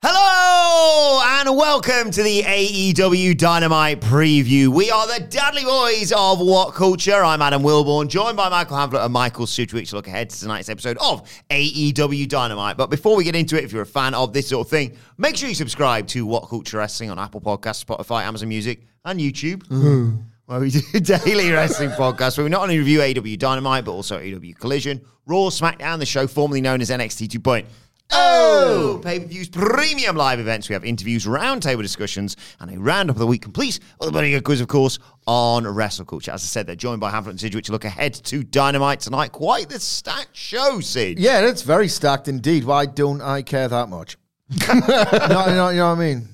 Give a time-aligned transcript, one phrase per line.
[0.00, 4.68] Hello and welcome to the AEW Dynamite preview.
[4.68, 7.24] We are the Dadley Boyz of What Culture.
[7.24, 10.68] I'm Adam Wilbourn, joined by Michael Hamflett and Michael Sidgwick to look ahead to tonight's
[10.68, 12.76] episode of AEW Dynamite.
[12.76, 14.96] But before we get into it, if you're a fan of this sort of thing,
[15.16, 19.18] make sure you subscribe to What Culture Wrestling on Apple Podcasts, Spotify, Amazon Music, and
[19.18, 19.66] YouTube.
[19.66, 20.10] Hmm.
[20.46, 24.18] Where we do daily wrestling podcasts where we not only review AEW Dynamite, but also
[24.18, 27.66] AEW Collision, Raw, SmackDown, the show formerly known as NXT 2.0.
[28.10, 30.68] Oh, oh pay per views, premium live events.
[30.68, 34.30] We have interviews, roundtable discussions, and a roundup of the week complete with a bloody
[34.30, 36.30] good quiz, of course, on Wrestle Culture.
[36.30, 39.32] As I said, they're joined by Hamflett and Sidgwick to look ahead to Dynamite tonight.
[39.32, 41.18] Quite the stacked show, Sid.
[41.18, 42.64] Yeah, it's very stacked indeed.
[42.64, 44.16] Why don't I care that much?
[44.68, 46.28] no, you, know, you know what I mean?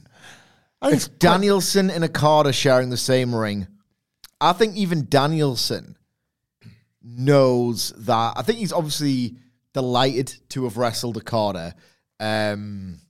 [0.84, 3.66] It's Danielson and Okada sharing the same ring.
[4.40, 5.96] I think even Danielson
[7.02, 8.34] knows that.
[8.36, 9.36] I think he's obviously
[9.74, 11.74] delighted to have wrestled Okada.
[12.18, 13.00] Um,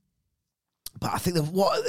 [0.98, 1.80] but I think that what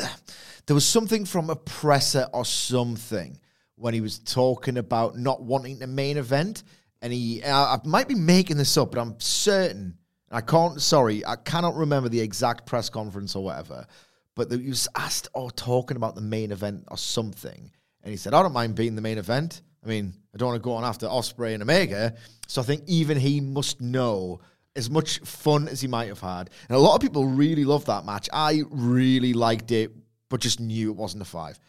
[0.68, 3.40] there was something from a presser or something
[3.76, 6.64] when he was talking about not wanting the main event,
[7.02, 9.98] and he I, I might be making this up, but I'm certain
[10.32, 10.82] I can't.
[10.82, 13.88] Sorry, I cannot remember the exact press conference or whatever.
[14.36, 17.72] But he was asked or talking about the main event or something,
[18.04, 19.62] and he said, "I don't mind being the main event.
[19.84, 22.16] I mean, I don't want to go on after Osprey and Omega."
[22.48, 24.42] So I think even he must know
[24.76, 26.50] as much fun as he might have had.
[26.70, 28.30] And a lot of people really loved that match.
[28.34, 29.92] I really liked it,
[30.30, 31.60] but just knew it wasn't a five.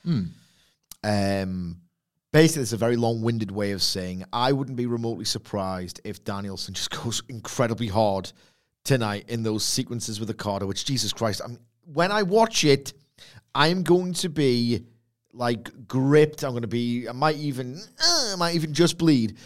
[1.05, 1.79] Um,
[2.33, 6.25] basically, it's a very long winded way of saying I wouldn't be remotely surprised if
[6.25, 8.33] Danielson just goes incredibly hard
[8.85, 11.59] tonight in those sequences with Okada, which, Jesus Christ, I mean,
[11.93, 12.93] when I watch it,
[13.55, 14.85] I'm going to be
[15.33, 16.43] like gripped.
[16.43, 19.37] I'm going to be, I might even, uh, I might even just bleed.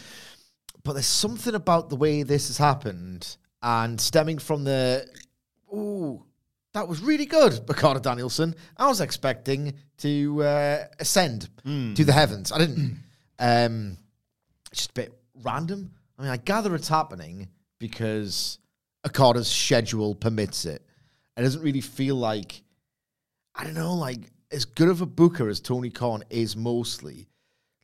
[0.83, 5.05] But there's something about the way this has happened and stemming from the,
[5.73, 6.23] ooh,
[6.73, 8.55] that was really good, Okada Danielson.
[8.77, 11.49] I was expecting to uh, ascend
[11.95, 12.51] to the heavens.
[12.51, 12.97] I didn't.
[13.43, 13.97] Um,
[14.71, 15.89] just a bit random.
[16.19, 17.47] I mean, I gather it's happening
[17.79, 18.59] because
[19.03, 20.85] Okada's schedule permits it.
[21.35, 22.61] It doesn't really feel like,
[23.55, 27.29] I don't know, like as good of a booker as Tony Khan is mostly,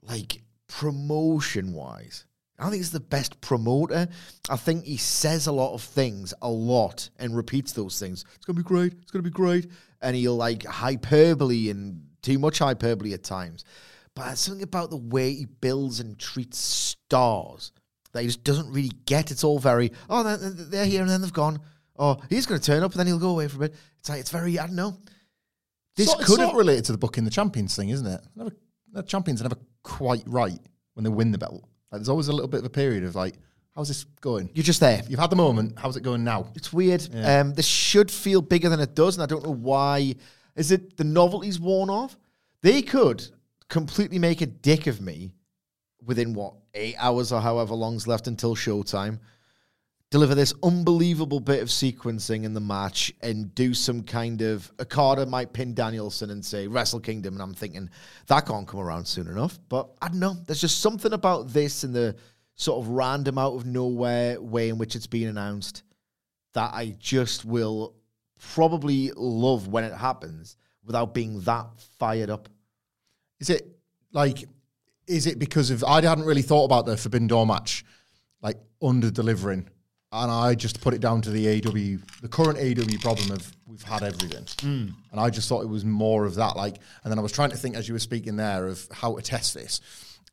[0.04, 2.26] like promotion wise.
[2.58, 4.08] I don't think he's the best promoter.
[4.50, 8.26] I think he says a lot of things a lot and repeats those things.
[8.36, 8.94] It's gonna be great.
[9.02, 9.70] It's gonna be great,
[10.02, 13.64] and he'll like hyperbole and too much hyperbole at times.
[14.16, 17.72] But there's something about the way he builds and treats stars
[18.14, 19.30] that he just doesn't really get.
[19.30, 21.60] It's all very oh they're, they're here and then they've gone.
[22.00, 23.76] Oh, he's going to turn up and then he'll go away for a bit.
[24.00, 24.98] It's like it's very I don't know.
[25.96, 28.22] This it's could have related to the book in the champions thing, isn't it?
[28.36, 28.52] Never,
[28.92, 30.60] the champions are never quite right
[30.94, 31.68] when they win the belt.
[31.92, 33.36] Like, there's always a little bit of a period of like,
[33.76, 34.50] how's this going?
[34.54, 35.02] you're just there.
[35.08, 35.78] You've had the moment.
[35.78, 36.52] How's it going now?
[36.56, 37.08] It's weird.
[37.14, 37.42] Yeah.
[37.42, 40.16] Um, this should feel bigger than it does, and I don't know why.
[40.56, 42.18] Is it the novelty's worn off?
[42.62, 43.26] They could
[43.70, 45.32] completely make a dick of me
[46.04, 49.20] within what eight hours or however long's left until showtime.
[50.10, 55.26] Deliver this unbelievable bit of sequencing in the match and do some kind of Okada
[55.26, 57.90] might pin Danielson and say Wrestle Kingdom, and I'm thinking
[58.28, 59.60] that can't come around soon enough.
[59.68, 60.38] But I don't know.
[60.46, 62.16] There's just something about this and the
[62.56, 65.84] sort of random out of nowhere way in which it's been announced
[66.54, 67.94] that I just will
[68.40, 70.56] probably love when it happens
[70.86, 71.68] without being that
[72.00, 72.48] fired up.
[73.42, 73.68] Is it
[74.14, 74.46] like,
[75.06, 77.84] is it because of, I hadn't really thought about the Forbidden Door match,
[78.42, 79.70] like under delivering.
[80.12, 83.84] And I just put it down to the AEW, the current AEW problem of we've
[83.84, 84.46] had everything.
[84.62, 84.94] Hmm.
[85.12, 86.56] And I just thought it was more of that.
[86.56, 89.16] Like, and then I was trying to think as you were speaking there of how
[89.16, 89.82] to test this.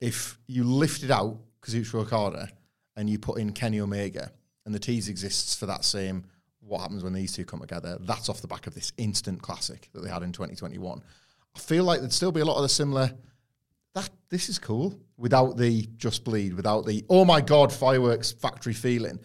[0.00, 2.48] If you lift it out Kazuchika Okada
[2.96, 4.30] and you put in Kenny Omega
[4.64, 6.24] and the tease exists for that same
[6.60, 9.88] what happens when these two come together, that's off the back of this instant classic
[9.92, 11.02] that they had in 2021.
[11.54, 13.12] I feel like there'd still be a lot of the similar
[13.94, 18.72] that this is cool without the just bleed, without the oh my god fireworks factory
[18.72, 19.18] feeling.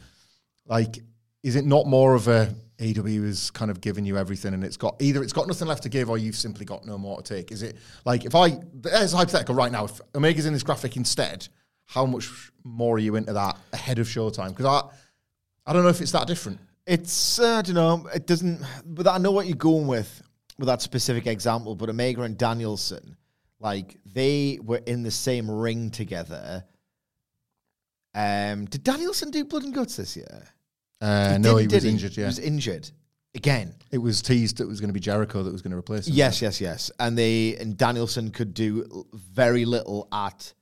[0.69, 0.99] Like,
[1.43, 4.77] is it not more of a AEW is kind of giving you everything, and it's
[4.77, 7.35] got either it's got nothing left to give, or you've simply got no more to
[7.35, 7.51] take.
[7.51, 7.75] Is it
[8.05, 8.57] like if I
[8.91, 11.47] as hypothetical right now, if Omega's in this graphic instead,
[11.85, 14.49] how much more are you into that ahead of Showtime?
[14.49, 16.59] Because I I don't know if it's that different.
[16.87, 18.07] It's uh, I don't know.
[18.13, 18.61] It doesn't.
[18.85, 20.21] But I know what you're going with
[20.57, 21.75] with that specific example.
[21.75, 23.17] But Omega and Danielson,
[23.59, 26.63] like they were in the same ring together.
[28.15, 30.47] Um, did Danielson do blood and guts this year?
[31.01, 32.17] Uh, no, he didn't, was did injured.
[32.17, 32.91] Yeah, he was injured
[33.35, 33.75] again.
[33.91, 36.07] it was teased that it was going to be Jericho that was going to replace
[36.07, 36.15] him.
[36.15, 36.91] Yes, yes, yes.
[36.99, 40.53] And they and Danielson could do very little at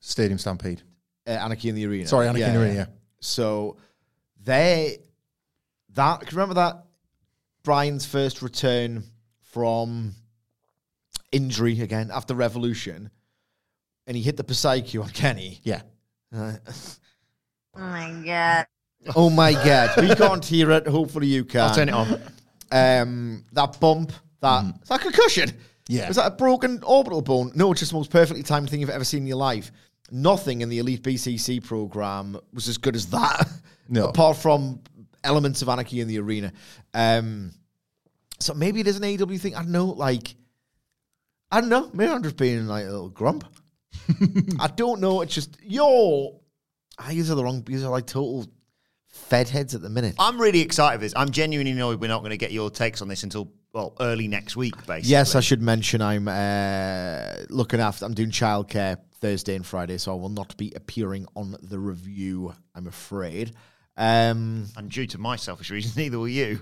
[0.00, 0.82] Stadium Stampede.
[1.26, 2.06] uh, Anarchy in the Arena.
[2.08, 2.86] Sorry, Anarchy in the Arena, yeah.
[3.20, 3.76] So
[4.42, 4.98] they
[5.94, 6.84] that can remember that
[7.62, 9.04] Bryan's first return
[9.42, 10.14] from
[11.32, 13.10] injury again after Revolution,
[14.06, 15.60] and he hit the Psyche on Kenny.
[15.62, 15.82] Yeah,
[16.34, 16.52] Uh,
[17.76, 18.66] Oh my god.
[19.16, 20.86] oh my god, we can't hear it.
[20.86, 21.60] Hopefully you can.
[21.60, 22.20] I'll turn it on.
[22.72, 25.52] Um, that bump, that is that a concussion.
[25.88, 26.08] Yeah.
[26.08, 27.52] was that a broken orbital bone?
[27.54, 29.70] No, it's just the most perfectly timed thing you've ever seen in your life.
[30.10, 33.48] Nothing in the Elite BCC program was as good as that.
[33.88, 34.08] No.
[34.08, 34.80] apart from
[35.22, 36.52] elements of Anarchy in the Arena.
[36.92, 37.52] Um,
[38.40, 39.54] so maybe it is an AEW thing.
[39.54, 39.86] I don't know.
[39.86, 40.34] Like,
[41.52, 41.88] I don't know.
[41.92, 43.44] Maybe I'm just being like a little grump.
[44.58, 45.20] I don't know.
[45.20, 46.40] It's just you're.
[46.98, 47.62] I use are the wrong.
[47.62, 48.46] These are like total
[49.16, 50.14] fed heads at the minute.
[50.18, 51.12] I'm really excited for this.
[51.16, 54.28] I'm genuinely annoyed we're not going to get your takes on this until well early
[54.28, 54.74] next week.
[54.86, 58.04] Basically, Yes, I should mention I'm uh, looking after.
[58.04, 62.54] I'm doing childcare Thursday and Friday, so I will not be appearing on the review.
[62.74, 63.52] I'm afraid.
[63.96, 66.60] Um, And due to my selfish reasons, neither will you.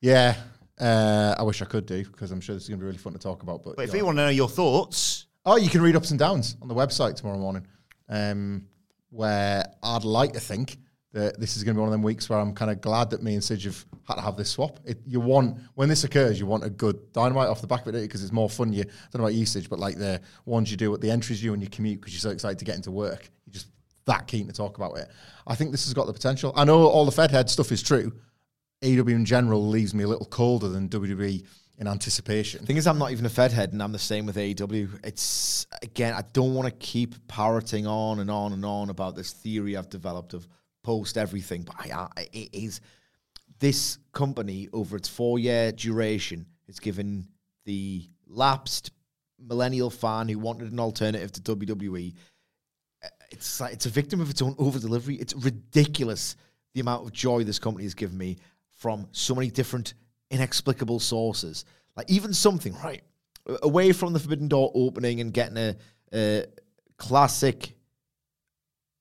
[0.00, 0.36] yeah.
[0.80, 2.98] Uh, I wish I could do because I'm sure this is going to be really
[2.98, 3.62] fun to talk about.
[3.62, 3.98] But, But if yeah.
[3.98, 6.74] you want to know your thoughts, Oh, you can read ups and downs on the
[6.74, 7.66] website tomorrow morning.
[8.08, 8.66] Um,
[9.10, 10.76] where I'd like to think
[11.12, 13.10] that this is going to be one of them weeks where I'm kind of glad
[13.10, 14.80] that me and Sidge have had to have this swap.
[14.84, 17.94] It, you want when this occurs, you want a good dynamite off the back of
[17.94, 18.72] it because it's more fun.
[18.72, 21.42] You I don't know about usage, but like the ones you do at the entries
[21.42, 23.30] you and you commute because you're so excited to get into work.
[23.46, 23.68] You're just
[24.06, 25.08] that keen to talk about it.
[25.46, 26.52] I think this has got the potential.
[26.56, 28.12] I know all the Fed head stuff is true.
[28.82, 31.46] AEW in general leaves me a little colder than WWE
[31.78, 32.60] in anticipation.
[32.60, 35.04] The thing is, I'm not even a Fed head, and I'm the same with AEW.
[35.04, 39.32] It's again, I don't want to keep parroting on and on and on about this
[39.32, 40.48] theory I've developed of
[40.82, 42.80] post everything, but I, I, it is
[43.58, 47.28] this company over its four year duration has given
[47.64, 48.90] the lapsed
[49.38, 52.14] millennial fan who wanted an alternative to WWE.
[53.04, 55.16] uh, It's like it's a victim of its own over delivery.
[55.16, 56.36] It's ridiculous
[56.74, 58.38] the amount of joy this company has given me
[58.72, 59.94] from so many different
[60.30, 61.64] inexplicable sources.
[61.96, 63.02] Like even something right
[63.62, 65.76] away from the Forbidden Door opening and getting a,
[66.14, 66.46] a
[66.96, 67.76] classic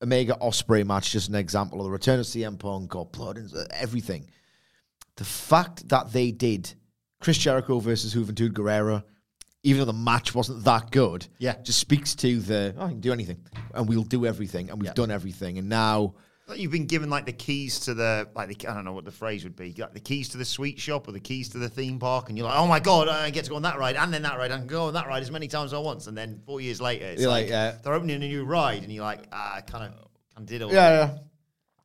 [0.03, 3.53] Omega Osprey match, just an example of the return of CM Punk or blood and
[3.56, 4.30] uh, everything.
[5.18, 6.74] The fact that they did
[7.19, 9.03] Chris Jericho versus Juventud Guerrero,
[9.63, 11.56] even though the match wasn't that good, Yeah.
[11.62, 13.45] just speaks to the oh, I can do anything
[13.75, 14.94] and we'll do everything and we've Yeah.
[14.94, 16.15] done everything and now
[16.51, 19.06] like you've been given like the keys to the like the, I don't know what
[19.06, 21.57] the phrase would be, like the keys to the sweet shop or the keys to
[21.57, 23.80] the theme park, and you're like, oh my god, I get to go on that
[23.80, 25.75] ride and then that ride, I can go on that ride as many times as
[25.75, 28.27] I want, and then four years later, it's You're like, like, uh, they're opening a
[28.27, 30.74] new ride, and you're like, ah, I kind of kind of did all.
[30.74, 31.18] yeah,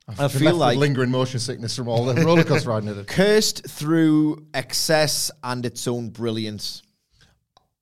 [0.09, 2.89] I Been feel left with like lingering motion sickness from all the roller coaster riding
[2.89, 3.07] it.
[3.09, 6.83] cursed through excess and its own brilliance.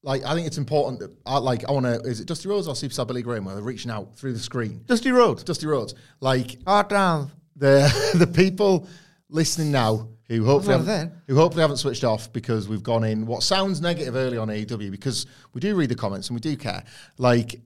[0.05, 1.95] Like I think it's important that I like I want to.
[2.03, 4.83] Is it Dusty Rhodes or Superstar Billy Graham where they're reaching out through the screen?
[4.85, 5.43] Dusty Road.
[5.47, 7.33] Dusty Rhodes, like Art down.
[7.57, 8.87] the the people
[9.31, 13.43] listening now who hopefully haven't, who hopefully haven't switched off because we've gone in what
[13.43, 16.85] sounds negative early on AEW because we do read the comments and we do care.
[17.17, 17.63] Like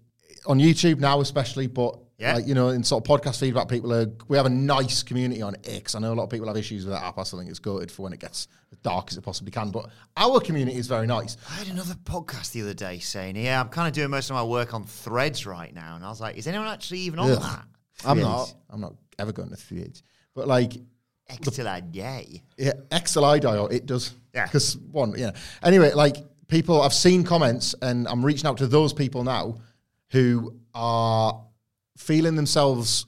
[0.47, 2.35] on YouTube now, especially, but Yeah.
[2.35, 5.41] like you know, in sort of podcast feedback, people are we have a nice community
[5.41, 5.95] on X.
[5.95, 7.17] I know a lot of people have issues with that app.
[7.17, 9.71] I still think it's goated for when it gets as dark as it possibly can.
[9.71, 11.37] But our community is very nice.
[11.49, 14.35] I had another podcast the other day saying, yeah, I'm kind of doing most of
[14.35, 17.31] my work on threads right now, and I was like, is anyone actually even on
[17.31, 17.41] Ugh.
[17.41, 17.65] that?
[18.05, 18.53] I'm not.
[18.69, 20.03] I'm not ever going to Threads.
[20.35, 20.73] But like
[21.29, 22.43] X till I die.
[22.57, 24.13] Yeah, XLI dial, it does.
[24.35, 24.45] Yeah.
[24.47, 25.33] Because one, yeah.
[25.63, 26.17] Anyway, like
[26.49, 29.59] people, I've seen comments and I'm reaching out to those people now
[30.11, 31.45] who are
[31.99, 33.07] feeling themselves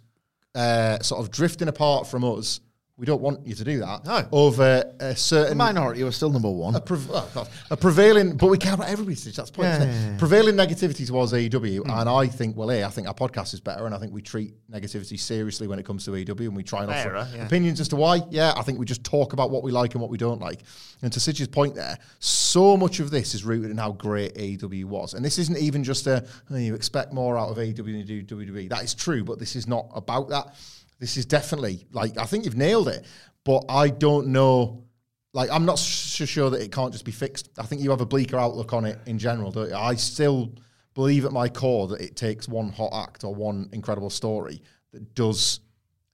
[0.54, 2.60] uh, sort of drifting apart from us.
[3.00, 4.04] We don't want you to do that.
[4.04, 4.28] No.
[4.30, 6.74] Over a certain Minority was still number one.
[6.76, 9.14] a, prev- oh, a prevailing, but we care about everybody.
[9.16, 9.68] Stitch, That's the point.
[9.68, 10.18] Yeah, yeah, yeah.
[10.18, 11.90] Prevailing negativity towards AEW, Hmm.
[11.90, 14.20] and I think, well, hey, I think our podcast is better, and I think we
[14.20, 17.88] treat negativity seriously when it comes to AEW, and we try and offer opinions as
[17.88, 18.20] to why.
[18.28, 20.60] Yeah, I think we just talk about what we like and what we don't like.
[21.00, 24.84] And to Sidge's point there, so much of this is rooted in how great AEW
[24.84, 28.06] was, and this isn't even just a oh, you expect more out of AEW than
[28.06, 28.68] you do WWE.
[28.68, 30.54] That is true, but this is not about that.
[31.00, 33.04] This is definitely like I think you've nailed it.
[33.44, 34.84] but I don't know.
[35.32, 37.50] Like, I'm not so sure that it can't just be fixed.
[37.58, 39.52] I think you have a bleaker outlook on it in general.
[39.52, 39.76] Don't you?
[39.76, 40.52] I still
[40.94, 44.60] believe at my core that it takes one hot act or one incredible story
[44.92, 45.60] that does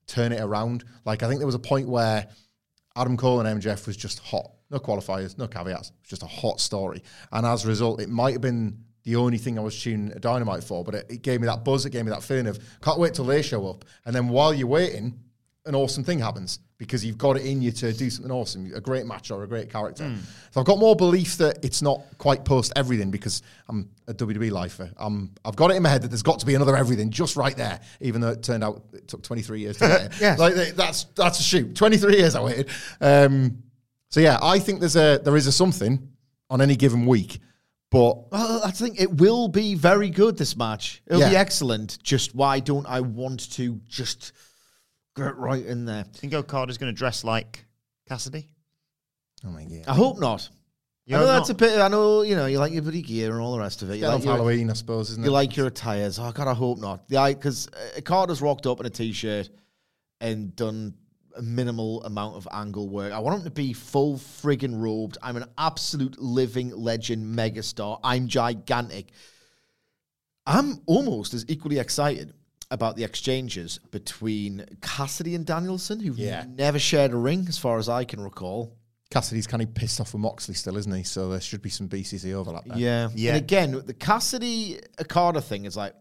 [0.05, 0.83] turn it around.
[1.03, 2.27] Like, I think there was a point where
[2.95, 4.51] Adam Cole and MJF was just hot.
[4.69, 5.91] No qualifiers, no caveats.
[6.03, 7.01] Just a hot story.
[7.31, 10.19] And as a result, it might have been the only thing I was tuning a
[10.19, 11.85] Dynamite for, but it, it gave me that buzz.
[11.85, 13.85] It gave me that feeling of can't wait till they show up.
[14.05, 15.17] And then while you're waiting,
[15.65, 18.81] an awesome thing happens because you've got it in you to do something awesome, a
[18.81, 20.13] great match or a great character.
[20.51, 24.51] So I've got more belief that it's not quite post everything because I'm a WWE
[24.51, 24.91] lifer.
[24.97, 27.37] Um, I've got it in my head that there's got to be another everything just
[27.37, 30.11] right there, even though it turned out it took 23 years to get it.
[30.19, 30.37] Yes.
[30.37, 31.75] Like that's that's a shoot.
[31.77, 32.69] 23 years I waited.
[32.99, 33.63] Um,
[34.11, 36.09] so yeah, I think there's a there is a something
[36.49, 37.39] on any given week,
[37.89, 40.37] but Well, I think it will be very good.
[40.37, 42.01] This match, it'll be excellent.
[42.03, 44.33] Just why don't I want to just
[45.15, 46.03] get right in there?
[46.13, 47.65] Think Okada's going to dress like
[48.07, 48.49] Cassidy?
[49.45, 50.49] oh my god, I hope not.
[51.05, 51.55] You I know that's not?
[51.55, 51.79] a bit.
[51.79, 53.95] I know you know you like your bloody gear and all the rest of it.
[53.95, 55.29] You yeah, like Halloween, I suppose, isn't you it?
[55.29, 56.19] You like your attires.
[56.19, 57.07] Oh God, I hope not.
[57.07, 59.49] The because uh, Carter's rocked up in a t-shirt
[60.19, 61.06] and done a
[61.41, 63.11] minimal amount of angle work.
[63.13, 65.17] I want him to be full friggin' robed.
[65.21, 67.99] I'm an absolute living legend, megastar.
[68.03, 69.07] I'm gigantic.
[70.45, 72.33] I'm almost as equally excited
[72.71, 76.45] about the exchanges between Cassidy and Danielson, who Yeah.
[76.49, 78.75] never shared a ring, as far as I can recall.
[79.09, 81.03] Cassidy's kind of pissed off with Moxley still, isn't he?
[81.03, 82.77] So there should be some BCC overlap there.
[82.77, 83.09] Yeah.
[83.15, 83.35] Yeah.
[83.35, 85.93] And again, the Cassidy Okada thing is like,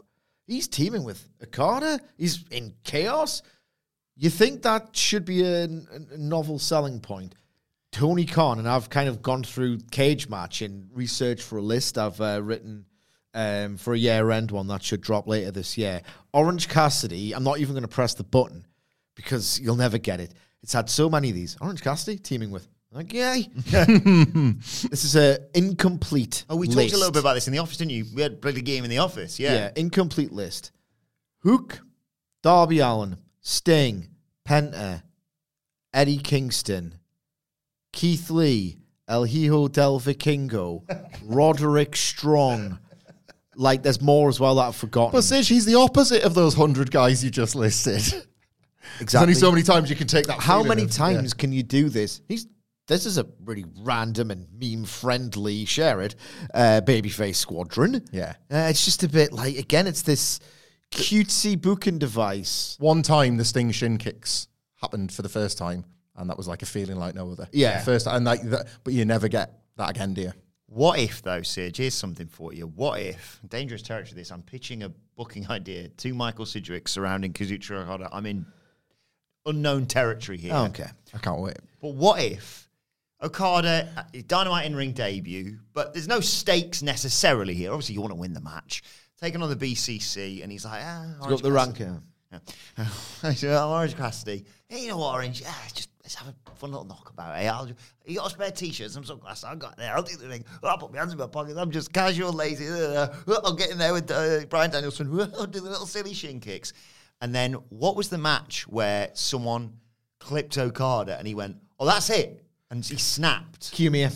[0.48, 2.00] he's teaming with Okada.
[2.16, 3.42] He's in chaos.
[4.16, 7.34] You think that should be a, a novel selling point?
[7.92, 11.96] Tony Khan, and I've kind of gone through Cage Match and researched for a list
[11.96, 12.84] I've uh, written
[13.32, 16.02] um, for a year end one that should drop later this year.
[16.32, 18.66] Orange Cassidy, I'm not even going to press the button
[19.14, 20.34] because you'll never get it.
[20.62, 21.56] It's had so many of these.
[21.60, 22.66] Orange Cassidy teaming with.
[22.92, 23.48] Like, yay.
[23.56, 26.44] this is a incomplete.
[26.48, 26.94] Oh, we talked list.
[26.94, 28.06] a little bit about this in the office, didn't you?
[28.14, 29.38] We had played a game in the office.
[29.38, 29.54] Yeah.
[29.54, 29.70] Yeah.
[29.76, 30.70] incomplete list.
[31.42, 31.80] Hook,
[32.42, 33.18] Darby Allin,
[33.48, 34.08] Sting,
[34.44, 35.04] Penta,
[35.94, 36.98] Eddie Kingston,
[37.92, 40.82] Keith Lee, El Hijo del Vikingo,
[41.24, 42.80] Roderick Strong.
[43.54, 45.12] Like, there's more as well that I've forgotten.
[45.12, 48.02] But Sid, he's the opposite of those hundred guys you just listed.
[48.02, 48.26] There's
[49.00, 49.22] exactly.
[49.22, 50.40] only so many times you can take that.
[50.40, 51.40] How many of- times yeah.
[51.40, 52.22] can you do this?
[52.28, 52.48] He's
[52.88, 56.14] this is a really random and meme friendly share it
[56.54, 58.04] uh, babyface squadron.
[58.12, 58.34] Yeah.
[58.50, 60.40] uh, it's just a bit like again, it's this
[60.92, 62.76] cutesy booking device.
[62.78, 64.48] One time the Sting shin kicks
[64.80, 65.84] happened for the first time,
[66.16, 67.48] and that was like a feeling like no other.
[67.52, 67.82] Yeah.
[67.82, 70.32] First, and like that, but you never get that again, do you?
[70.68, 71.76] What if, though, Sidge?
[71.76, 72.66] Here's something for you.
[72.66, 77.82] What if, dangerous territory this, I'm pitching a booking idea to Michael Sidgwick surrounding Kazuchika
[77.82, 78.08] Okada.
[78.12, 78.46] I'm in
[79.46, 80.54] unknown territory here.
[80.54, 81.56] Okay, I can't wait.
[81.80, 82.68] But what if
[83.22, 87.72] Okada, uh, Dynamite in ring debut, but there's no stakes necessarily here.
[87.72, 88.82] Obviously, you want to win the match.
[89.20, 91.84] Taking on the BCC, and he's like, ah, got the Cassidy.
[91.84, 92.02] rank.
[92.32, 92.38] Yeah.
[93.22, 94.44] I said, oh, Orange Cassidy.
[94.68, 95.40] Hey, you know what, Orange?
[95.40, 97.46] Yeah, just let's have a fun little knock about it.
[97.46, 97.68] I'll,
[98.04, 99.44] you got a spare t-shirt, some sunglasses?
[99.44, 99.94] I got there.
[99.94, 100.44] I'll do the thing.
[100.62, 101.56] I'll put my hands in my pockets.
[101.56, 102.68] I'm just casual, lazy.
[103.28, 105.08] I'll get in there with uh, Bryan Danielson.
[105.38, 106.72] I'll do the little silly shin kicks.
[107.20, 109.72] And then what was the match where someone
[110.20, 113.72] clipped Okada and he went, "Oh, that's it," and he snapped.
[113.72, 114.06] cue me.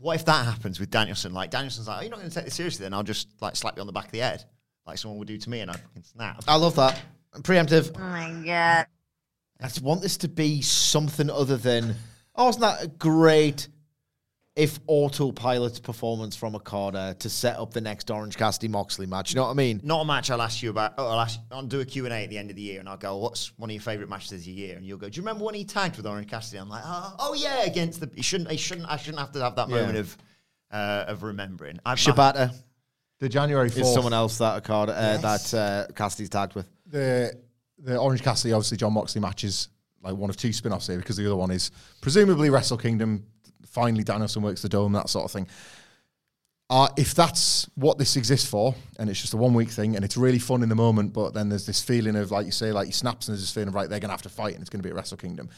[0.00, 1.34] What if that happens with Danielson?
[1.34, 3.54] Like Danielson's like, "Oh, you're not going to take this seriously?" Then I'll just like
[3.54, 4.44] slap you on the back of the head,
[4.86, 6.42] like someone would do to me, and I fucking snap.
[6.48, 6.98] I love that
[7.38, 7.92] preemptive.
[7.96, 8.86] Oh my god.
[9.60, 11.94] I just want this to be something other than.
[12.34, 13.68] Oh, isn't that a great,
[14.56, 19.30] if autopilot performance from Okada to set up the next Orange Cassidy Moxley match?
[19.32, 19.80] You know what I mean?
[19.84, 20.94] Not a match I'll ask you about.
[20.98, 22.96] Oh, I'll, ask, I'll do a Q&A at the end of the year and I'll
[22.96, 24.76] go, what's one of your favourite matches of the year?
[24.76, 26.58] And you'll go, do you remember when he tagged with Orange Cassidy?
[26.58, 28.10] I'm like, oh, oh yeah, against the...
[28.14, 29.76] He shouldn't, he shouldn't, I shouldn't have to have that Yeah.
[29.76, 30.16] moment of
[30.72, 31.80] uh, of remembering.
[31.84, 32.52] I, Shibata
[33.18, 36.66] The January is someone else that Okada uh, that uh, Cassidy's tagged with.
[36.86, 37.36] the
[37.78, 39.68] the Orange Cassidy, obviously Jon Moxley matches
[40.02, 43.24] like one of two spin-offs here because the other one is presumably Wrestle Kingdom.
[43.66, 45.46] Finally, Danielson works the dome, that sort of thing.
[46.68, 50.04] Uh, if that's what this exists for, and it's just a one week thing, and
[50.04, 52.70] it's really fun in the moment, but then there's this feeling of, like you say,
[52.70, 54.54] like he snaps, and there's this feeling of, right, they're going to have to fight,
[54.54, 55.48] and it's going to be at Wrestle Kingdom.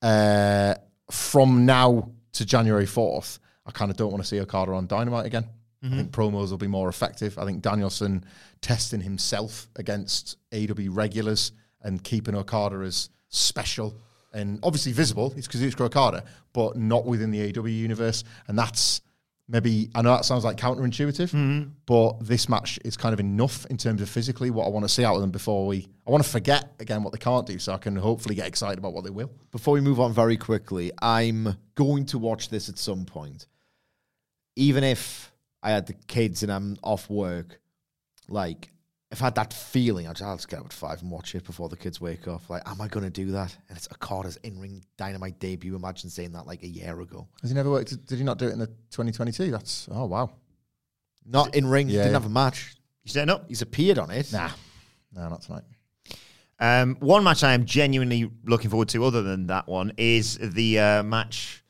[0.00, 0.74] Uh,
[1.10, 5.26] from now to January 4th, I kind of don't want to see Okada on Dynamite
[5.26, 5.44] again.
[5.82, 7.38] I think promos will be more effective.
[7.38, 8.24] I think Danielson
[8.60, 13.94] testing himself against AEW regulars and keeping Okada as special
[14.32, 15.32] and obviously visible.
[15.36, 18.24] It's Kazuchika Okada, but not within the AEW universe.
[18.48, 19.00] And that's
[19.48, 21.70] maybe I know that sounds like counterintuitive, Mm-hmm.
[21.86, 24.88] but this match is kind of enough in terms of physically what I want to
[24.88, 25.88] see out of them before we.
[26.06, 28.78] I want to forget again what they can't do, so I can hopefully get excited
[28.78, 29.30] about what they will.
[29.50, 33.46] Before we move on very quickly, I'm going to watch this at some point.
[34.56, 35.32] Even if
[35.62, 37.60] I had the kids and I'm off work,
[38.28, 38.70] like
[39.10, 41.34] if I had that feeling, I'd just, I'll just get up at five and watch
[41.34, 42.48] it before the kids wake up.
[42.48, 43.56] Like, am I going to do that?
[43.68, 45.74] And it's Okada's in-ring dynamite debut.
[45.74, 47.26] Imagine saying that like a year ago.
[47.40, 48.06] Has he never worked?
[48.06, 49.50] Did he not do it in the 2022?
[49.50, 50.30] That's oh wow.
[51.26, 51.88] Not in ring.
[51.88, 52.12] Yeah, didn't yeah.
[52.12, 52.76] have a match.
[53.04, 53.46] You setting up?
[53.48, 54.32] He's appeared on it.
[54.32, 54.50] Nah,
[55.12, 55.64] no, not tonight.
[56.58, 60.78] Um, one match I am genuinely looking forward to, other than that one, is the
[60.78, 61.64] uh, match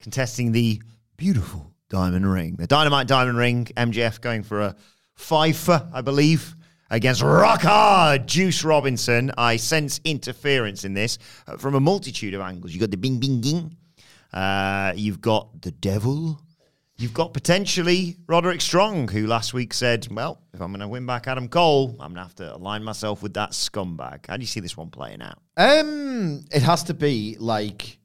[0.00, 0.80] contesting the
[1.16, 2.56] beautiful Diamond Ring.
[2.56, 4.76] The Dynamite Diamond Ring, MJF going for a
[5.14, 6.54] fifer, I believe,
[6.90, 9.30] against Rocker Juice Robinson.
[9.36, 12.72] I sense interference in this uh, from a multitude of angles.
[12.72, 13.76] You've got the bing, bing, bing.
[14.32, 16.40] Uh, you've got the devil.
[16.98, 21.04] You've got potentially Roderick Strong, who last week said, Well, if I'm going to win
[21.04, 24.26] back Adam Cole, I'm going to have to align myself with that scumbag.
[24.26, 25.38] How do you see this one playing out?
[25.58, 27.98] Um, it has to be like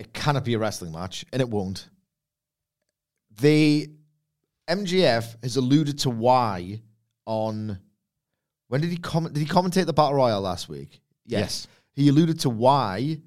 [0.00, 1.88] it cannot be a wrestling match, and it won't.
[3.40, 3.88] The
[4.68, 6.80] MJF has alluded to why
[7.26, 7.78] on
[8.68, 9.34] when did he comment?
[9.34, 11.00] Did he commentate the battle royale last week?
[11.26, 11.66] Yes.
[11.92, 13.18] He alluded to why.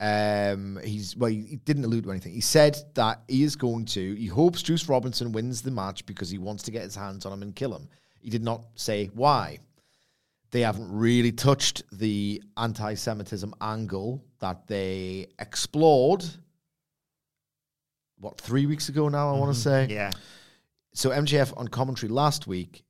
[0.00, 2.32] Um, he's well, he, didn't allude to anything.
[2.32, 4.14] He said that he is going to.
[4.14, 7.32] He hopes Juice Robinson wins the match because he wants to get his hands on
[7.32, 7.88] him and kill him.
[8.20, 9.58] He did not say why
[10.50, 16.24] they haven't really touched the anti Semitism angle that they explored,
[18.18, 19.86] what, three weeks ago now, I want to say?
[19.90, 20.12] Yeah.
[20.98, 22.82] So MJF on commentary last week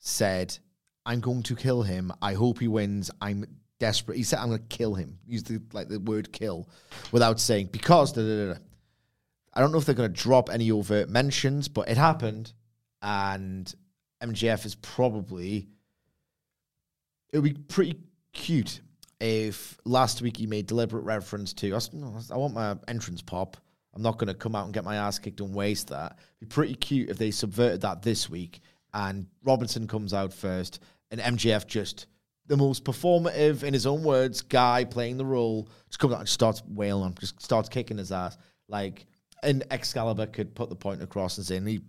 [0.00, 0.58] said,
[1.06, 2.10] I'm going to kill him.
[2.20, 3.08] I hope he wins.
[3.20, 3.44] I'm
[3.78, 4.16] desperate.
[4.16, 5.20] He said, I'm going to kill him.
[5.28, 6.68] Use the like the word kill
[7.12, 8.58] without saying because da, da, da.
[9.54, 12.52] I don't know if they're going to drop any overt mentions, but it happened.
[13.00, 13.72] And
[14.20, 15.68] MJF is probably
[17.32, 18.00] it would be pretty
[18.32, 18.80] cute
[19.20, 23.56] if last week he made deliberate reference to I want my entrance pop.
[23.96, 26.18] I'm not going to come out and get my ass kicked and waste that.
[26.38, 28.60] It'd be pretty cute if they subverted that this week
[28.92, 32.06] and Robinson comes out first and MJF just
[32.46, 36.28] the most performative, in his own words, guy playing the role just comes out and
[36.28, 38.36] starts wailing on, just starts kicking his ass.
[38.68, 39.06] Like,
[39.42, 41.80] and Excalibur could put the point across and say, he,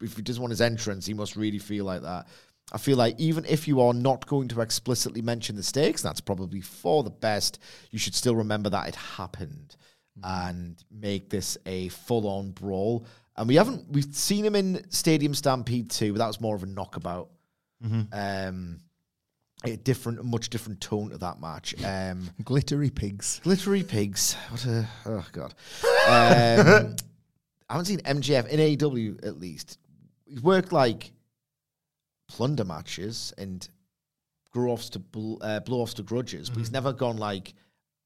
[0.00, 2.28] if he doesn't want his entrance, he must really feel like that.
[2.72, 6.20] I feel like even if you are not going to explicitly mention the stakes, that's
[6.20, 7.60] probably for the best.
[7.90, 9.76] You should still remember that it happened
[10.22, 13.06] and make this a full-on brawl.
[13.36, 16.62] And we haven't we've seen him in Stadium Stampede too, but that was more of
[16.62, 17.28] a knockabout.
[18.12, 18.80] Um,
[19.64, 21.74] a different, much different tone to that match.
[21.84, 23.40] Um, Glittery pigs.
[23.42, 24.34] Glittery pigs.
[24.50, 25.54] What a oh god.
[26.08, 26.96] Um,
[27.68, 29.78] I haven't seen MJF in AEW at least.
[30.26, 31.12] He's worked like
[32.28, 33.68] plunder matches and
[34.52, 37.54] grow offs to bl- uh, blow offs to grudges, but he's never gone like,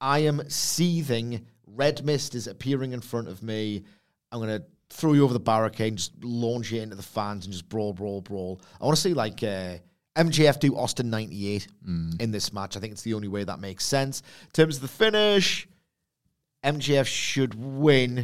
[0.00, 1.46] I am seething.
[1.74, 3.84] Red mist is appearing in front of me.
[4.32, 7.52] I'm gonna throw you over the barricade, and just launch you into the fans, and
[7.52, 8.60] just brawl, brawl, brawl.
[8.80, 9.42] I want to see like.
[9.42, 9.76] Uh,
[10.16, 11.68] MJF do Austin 98
[12.18, 12.76] in this match.
[12.76, 14.22] I think it's the only way that makes sense.
[14.42, 15.68] In terms of the finish,
[16.64, 18.18] MJF should win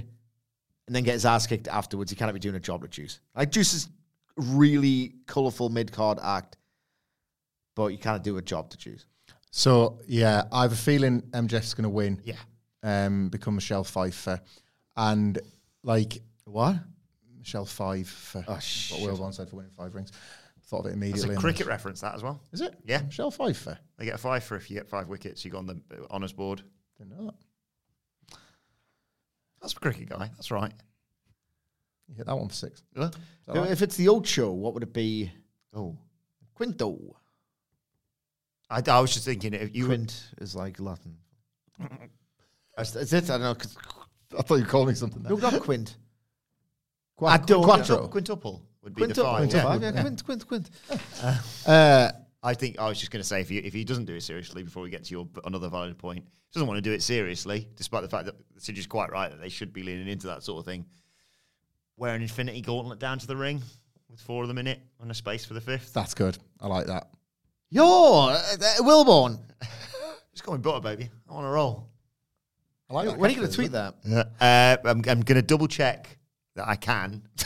[0.87, 2.11] and then get his ass kicked afterwards.
[2.11, 3.21] He can't be doing a job with Juice.
[3.35, 3.89] Like Juice is
[4.37, 6.57] really colourful mid card act,
[7.75, 9.07] but you can't do a job to Juice.
[9.51, 12.21] So yeah, I have a feeling MJF's going to win.
[12.25, 12.35] Yeah.
[12.83, 14.41] Um, become Michelle Pfeiffer,
[14.97, 15.39] and
[15.83, 16.77] like What?
[17.39, 18.45] Michelle Pfeiffer.
[18.47, 19.01] Oh, what shit.
[19.01, 20.13] Will said for winning five rings.
[20.65, 21.37] Thought of it That's immediately.
[21.37, 22.41] a cricket reference, that as well.
[22.53, 22.75] Is it?
[22.85, 23.03] Yeah.
[23.03, 23.79] Michelle Pfeiffer.
[23.99, 25.45] They get a five for if you get five wickets.
[25.45, 26.63] You go on the uh, honours board.
[26.99, 28.39] Didn't know that.
[29.61, 30.29] That's a cricket guy.
[30.35, 30.73] That's right.
[32.09, 32.83] You hit that one for six.
[32.97, 33.11] Yeah.
[33.47, 33.71] Right?
[33.71, 35.31] If it's the old show, what would it be?
[35.73, 35.97] Oh,
[36.55, 37.17] Quinto.
[38.69, 41.17] I, I was just thinking if you were Quint is like Latin.
[42.79, 43.25] Is it?
[43.25, 43.55] I don't know.
[43.55, 43.77] 'cause-
[44.39, 45.23] I thought you called me something.
[45.23, 45.33] There.
[45.33, 45.97] No, not Quint.
[47.17, 48.09] Qua- I don't- Quattro.
[48.09, 49.15] quintuple would be Quinto.
[49.15, 49.49] the five.
[49.49, 49.93] Quinto yeah.
[49.95, 50.01] yeah.
[50.03, 50.71] Quint, Quint, Quint.
[51.67, 52.11] Uh,
[52.43, 54.23] I think I was just going to say if he if he doesn't do it
[54.23, 57.03] seriously before we get to your another valid point, he doesn't want to do it
[57.03, 60.27] seriously, despite the fact that Sid is quite right that they should be leaning into
[60.27, 60.85] that sort of thing.
[61.97, 63.63] Wear an Infinity Gauntlet down to the ring
[64.11, 65.93] with four of them in it and a space for the fifth.
[65.95, 66.37] that's good.
[66.61, 67.09] I like that.
[67.71, 69.41] Yo, uh, uh, Wilbourn.
[70.33, 71.09] Just going butter, baby.
[71.29, 71.89] I want to roll.
[72.89, 73.19] I like that.
[73.19, 73.95] When are you going to tweet that?
[74.41, 76.17] Uh, I'm, I'm going to double check
[76.55, 77.23] that I can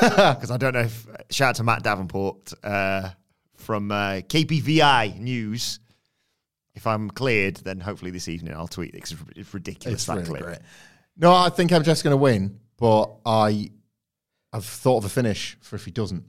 [0.00, 1.06] because I don't know if.
[1.30, 3.10] Shout out to Matt Davenport uh,
[3.56, 5.80] from uh, KPVI News.
[6.74, 8.94] If I'm cleared, then hopefully this evening I'll tweet.
[8.94, 10.42] it 'cause It's ridiculous It's that really clip.
[10.42, 10.58] great.
[11.16, 13.70] No, I think I'm just going to win, but I
[14.52, 16.24] I've thought of a finish for if he doesn't,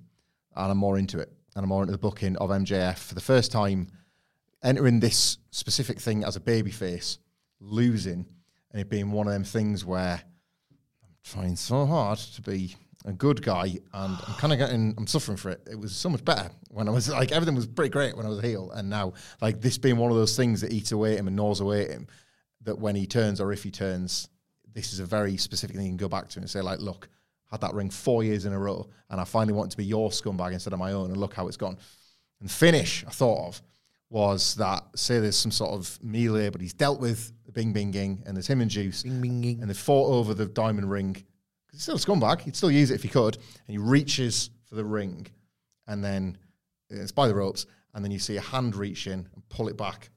[0.55, 3.21] and I'm more into it, and I'm more into the booking of MJF for the
[3.21, 3.87] first time,
[4.61, 7.17] entering this specific thing as a babyface,
[7.61, 8.25] losing,
[8.71, 10.21] and it being one of them things where
[11.03, 15.07] I'm trying so hard to be a good guy, and I'm kind of getting, I'm
[15.07, 15.67] suffering for it.
[15.69, 18.29] It was so much better when I was like everything was pretty great when I
[18.29, 21.13] was a heel, and now like this being one of those things that eats away
[21.13, 22.07] at him and gnaws away at him,
[22.63, 24.29] that when he turns or if he turns,
[24.73, 27.09] this is a very specific thing you can go back to and say like, look,
[27.49, 30.11] had that ring four years in a row, and I finally want to be your
[30.11, 31.77] scumbag instead of my own, and look how it's gone.
[32.39, 33.61] And finish I thought of
[34.11, 38.21] was that say there's some sort of melee, but he's dealt with the Bing Binging,
[38.27, 39.03] and there's him and Juice,
[39.61, 41.13] and they fought over the diamond ring.
[41.13, 41.23] 'Cause
[41.71, 42.41] He's still a scumbag.
[42.41, 45.27] He'd still use it if he could, and he reaches for the ring,
[45.87, 46.37] and then
[46.91, 49.69] uh, it's by the ropes, and then you see a hand reach in and pull
[49.69, 50.09] it back.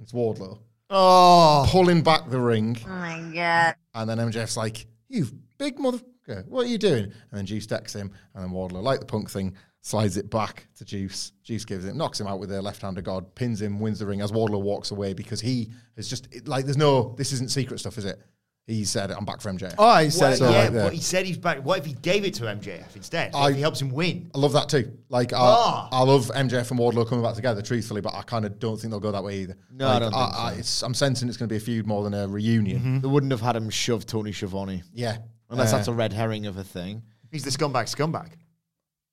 [0.00, 0.58] It's Wardlow
[0.90, 2.76] Oh, pulling back the ring.
[2.86, 3.74] Oh my god.
[3.94, 7.92] And then MJF's like, "You big motherfucker, what are you doing?" And then Juice decks
[7.94, 9.54] him, and then Wardlow, like the punk thing,
[9.88, 11.32] slides it back to Juice.
[11.42, 14.20] Juice gives it, knocks him out with a left-hander god, pins him, wins the ring
[14.20, 17.80] as Wardlow walks away because he is just it- like, "There's no, this isn't secret
[17.80, 18.20] stuff, is it?"
[18.66, 20.36] He said, "I'm back for MJF." Oh, he said well, it.
[20.36, 21.64] So, yeah, like, the- but he said he's back.
[21.64, 23.32] What if he gave it to MJF instead?
[23.32, 24.30] What I- if he helps him win?
[24.34, 24.92] I love that too.
[25.08, 25.88] Like, I, Ah.
[25.90, 28.90] I love MJF and Wardlow coming back together, truthfully, but I kind of don't think
[28.90, 29.56] they'll go that way either.
[29.72, 30.38] No, I Like, don't think so.
[30.38, 30.58] Mm-hmm.
[30.60, 33.00] it's, I'm sensing it's going to be a feud more than a reunion.
[33.00, 34.82] They wouldn't have had him shove Tony Schiavone.
[34.92, 35.16] Yeah,
[35.48, 37.02] Unless Uh, that's a red herring of a thing.
[37.32, 38.32] He's the scumbag scumbag.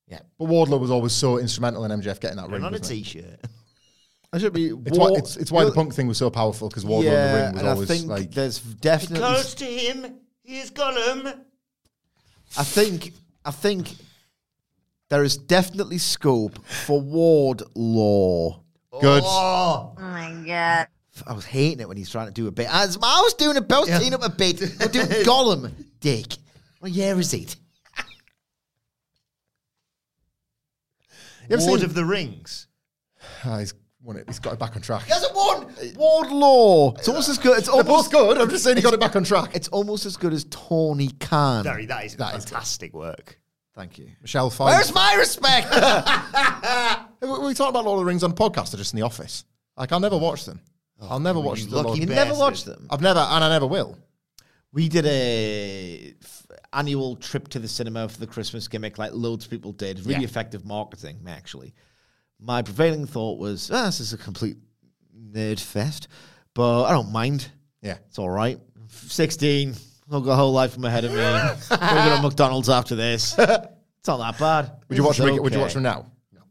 [0.07, 0.19] Yeah.
[0.37, 2.55] But Wardlow was always so instrumental in MJF getting that ring.
[2.55, 3.03] And on a wasn't he?
[3.03, 3.39] t-shirt.
[4.33, 4.67] I should be.
[4.85, 7.43] It's why, it's, it's why the punk thing was so powerful because Wardlow in the
[7.43, 9.43] ring was and always I think like there's definitely.
[9.43, 10.19] to him.
[10.43, 11.39] He's Gollum.
[12.57, 13.13] I think.
[13.45, 13.93] I think
[15.09, 18.61] there is definitely scope for Ward Law.
[18.99, 19.23] good.
[19.25, 20.87] Oh, Oh my god.
[21.25, 22.67] I was hating it when he's trying to do a bit.
[22.69, 24.61] As I was doing a bit, I was up a bit.
[24.81, 26.25] I'm doing Gollum, Dick.
[26.79, 27.55] What year is it?
[31.49, 32.67] You ever Lord seen- of the Rings.
[33.43, 34.25] Ah, he's won it.
[34.27, 35.03] He's got it back on track.
[35.03, 35.73] He hasn't won.
[35.95, 36.93] Ward Law.
[36.93, 37.57] It's almost as good.
[37.57, 38.37] It's They're almost both good.
[38.37, 39.55] I'm just saying he got it back on track.
[39.55, 41.63] It's almost as good as Tony Khan.
[41.63, 43.39] Very, that is That is fantastic work.
[43.73, 44.09] Thank you.
[44.21, 45.67] Michelle Where's my respect?
[47.21, 49.05] we we talking about Lord of the Rings on the podcast or just in the
[49.05, 49.43] office?
[49.75, 50.61] Like I'll never watch them.
[51.01, 51.97] I'll never watch you the Lord.
[51.97, 52.37] you never bastard.
[52.39, 52.87] watched them.
[52.89, 53.97] I've never, and I never will.
[54.75, 59.45] We did a f- annual trip to the cinema for the Christmas gimmick, like loads
[59.45, 59.99] of people did.
[60.05, 60.25] Really Yeah.
[60.25, 61.73] effective marketing, actually.
[62.41, 64.57] My prevailing thought was, ah, this is a complete
[65.17, 66.09] nerd fest,
[66.53, 67.47] but I don't mind.
[67.81, 67.97] Yeah.
[68.09, 68.59] It's all right.
[68.89, 69.73] 16,
[70.11, 71.17] I've got a whole life from ahead of me.
[71.17, 73.33] We're going to McDonald's after this.
[73.37, 74.71] It's not that bad.
[74.89, 75.41] Would you watch them?
[75.41, 76.05] Would you watch them now?
[76.33, 76.41] No,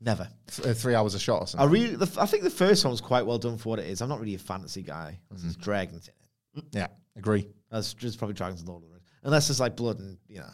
[0.00, 0.28] never.
[0.50, 1.70] Th- uh, three hours a shot or I something.
[1.70, 3.86] really, the, f- I think the first one was quite well done for what it
[3.86, 4.02] is.
[4.02, 5.20] I'm not really a fantasy guy.
[5.30, 6.64] This is dragons in it.
[6.72, 7.46] yeah, agree.
[7.70, 9.06] That's just probably Dragons and Lord of the Rings.
[9.22, 10.44] Unless there's like blood and, you know.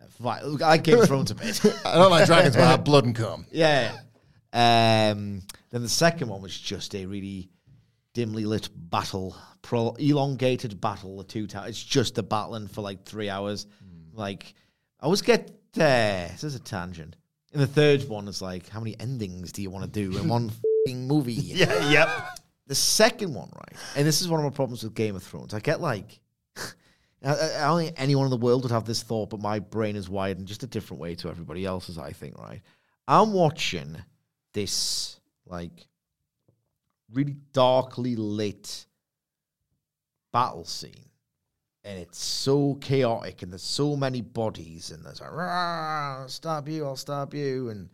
[0.00, 1.60] Uh, vi- look, I like Game of Thrones a bit.
[1.84, 3.46] I don't like dragons, but I have blood and cum.
[3.52, 3.92] yeah.
[4.52, 7.50] Um, then the second one was just a really
[8.14, 11.18] dimly lit battle, pro- elongated battle.
[11.18, 11.70] The two towers.
[11.70, 13.66] It's just a battling for like three hours.
[14.12, 14.54] Like,
[15.00, 15.50] I always get.
[15.76, 17.16] Uh, this is a tangent.
[17.52, 20.28] And the third one, is like, how many endings do you want to do in
[20.28, 20.50] one
[20.86, 21.32] fing movie?
[21.34, 22.08] Yeah, yep.
[22.66, 25.54] The second one, right, and this is one of my problems with Game of Thrones.
[25.54, 26.20] I get like,
[27.24, 29.96] I I don't think anyone in the world would have this thought, but my brain
[29.96, 31.98] is wired in just a different way to everybody else's.
[31.98, 32.60] I think, right?
[33.06, 33.96] I'm watching
[34.52, 35.88] this like
[37.12, 38.86] really darkly lit
[40.32, 41.08] battle scene,
[41.84, 46.68] and it's so chaotic, and there's so many bodies, and there's like, "Rah, I'll stab
[46.68, 47.88] you, I'll stab you, and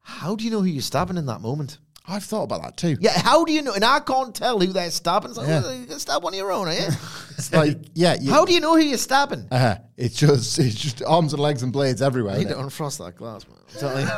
[0.00, 1.78] how do you know who you're stabbing in that moment?
[2.06, 2.96] I've thought about that too.
[3.00, 3.72] Yeah, how do you know?
[3.72, 5.30] And I can't tell who they're stabbing.
[5.30, 5.62] It's like, Yeah.
[5.64, 6.72] "Oh, you're gonna stab one of your own, eh?
[6.72, 6.96] are you?
[7.36, 9.48] It's like, yeah, you, how do you know who you're stabbing?
[9.50, 9.78] Uh-huh.
[9.96, 12.34] it's just it's just arms and legs and blades everywhere.
[12.34, 12.54] I need innit?
[12.54, 13.58] to unfrost that glass, man.
[13.74, 14.10] I'm telling you.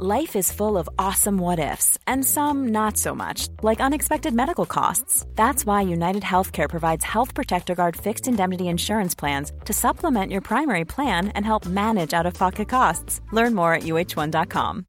[0.00, 4.64] Life is full of awesome what ifs, and some not so much, like unexpected medical
[4.64, 5.26] costs.
[5.34, 10.40] That's why United Healthcare provides Health Protector Guard fixed indemnity insurance plans to supplement your
[10.40, 13.20] primary plan and help manage out of pocket costs.
[13.32, 14.86] Learn more at uh1.com.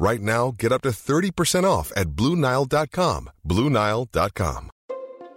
[0.00, 3.30] Right now, get up to 30% off at BlueNile.com.
[3.46, 4.70] BlueNile.com.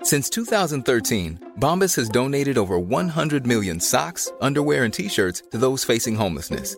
[0.03, 5.83] Since 2013, Bombas has donated over 100 million socks, underwear, and t shirts to those
[5.83, 6.77] facing homelessness.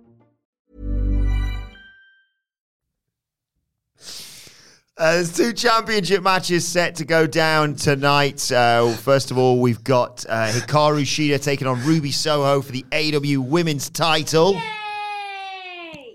[5.01, 8.51] Uh, there's two championship matches set to go down tonight.
[8.51, 12.83] Uh, first of all, we've got uh, Hikaru Shida taking on Ruby Soho for the
[12.91, 14.61] AEW Women's title.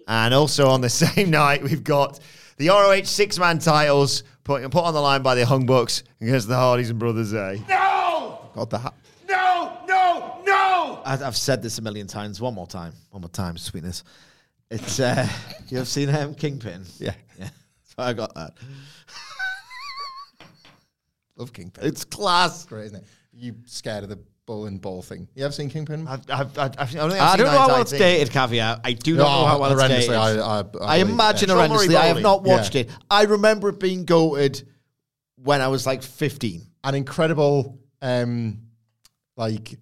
[0.06, 2.20] And also on the same night, we've got
[2.58, 6.46] the ROH six man titles put, put on the line by the Young Bucks against
[6.46, 7.58] the Hardys and Brothers A.
[8.54, 8.94] God, the ha-
[9.28, 11.02] No, no, no!
[11.04, 12.40] I- I've said this a million times.
[12.40, 12.92] One more time.
[13.10, 14.04] One more time, sweetness.
[14.70, 15.28] It's uh,
[15.70, 16.84] you have seen him Kingpin.
[17.00, 17.14] Yeah.
[17.36, 17.48] yeah.
[17.98, 18.52] I got that.
[21.36, 21.84] Love Kingpin.
[21.86, 22.64] It's class.
[22.64, 23.04] great, isn't it?
[23.32, 25.28] You scared of the bull and ball thing?
[25.34, 26.06] You ever seen Kingpin?
[26.08, 28.80] I've, I've, I've, I've only I seen don't know how well it's dated, caveat.
[28.84, 30.14] I do not No, know how well it's dated.
[30.14, 31.56] I- I, I- I imagine yeah.
[31.56, 31.94] Horrendously.
[31.96, 32.82] I have not watched Yeah.
[32.82, 32.90] it.
[33.10, 34.64] I remember it being goated
[35.36, 36.62] when I was like 15.
[36.84, 38.60] An incredible, um,
[39.36, 39.76] like,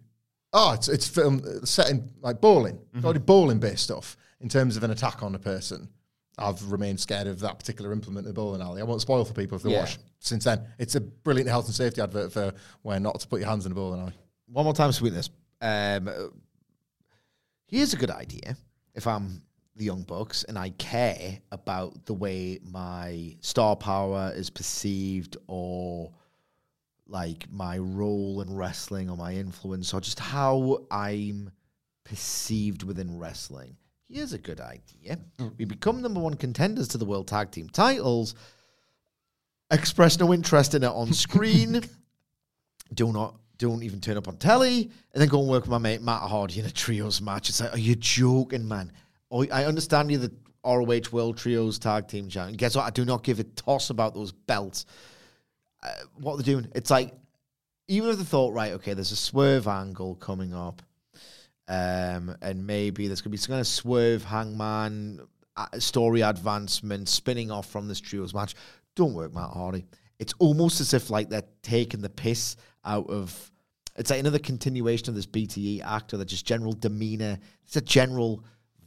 [0.52, 4.82] oh, it's it's film set in like bowling, mm bowling based stuff in terms of
[4.84, 5.88] an attack on a person.
[6.38, 8.80] I've remained scared of that particular implement in the bowling alley.
[8.80, 9.80] I won't spoil for people if they Yeah.
[9.80, 9.98] watch.
[10.18, 13.48] Since then, it's a brilliant health and safety advert for where not to put your
[13.48, 14.14] hands in the bowling alley.
[14.46, 15.30] One more time, sweetness.
[15.60, 16.32] Um,
[17.66, 18.56] here's a good idea.
[18.94, 19.42] If I'm
[19.76, 26.12] the Young Bucks and I care about the way my star power is perceived or
[27.06, 31.50] like my role in wrestling or my influence or just how I'm
[32.04, 33.76] perceived within wrestling.
[34.08, 35.18] Here's a good idea.
[35.58, 38.34] We become number one contenders to the World Tag Team titles,
[39.70, 41.80] express no interest in it on screen,
[42.92, 45.78] do not don't even turn up on telly, and then go and work with my
[45.78, 47.48] mate Matt Hardy in a trios match.
[47.48, 48.92] It's like, are you joking, man?
[49.30, 50.32] Oh, I understand you're the
[50.64, 52.56] ROH World Trios Tag Team Champion.
[52.56, 52.84] Guess what?
[52.84, 54.86] I do not give a toss about those belts.
[55.82, 57.12] Uh, what they're doing, it's like,
[57.86, 60.82] even if they thought, right, okay, there's a swerve angle coming up,
[61.68, 65.20] um, and maybe there's going to be some kind of swerve hangman
[65.78, 68.54] story advancement spinning off from this trios match.
[68.94, 69.86] Don't work, Matt Hardy.
[70.18, 73.50] It's almost as if like they're taking the piss out of.
[73.96, 77.38] It's like another continuation of this BTE actor, that just general demeanor.
[77.64, 78.44] It's a general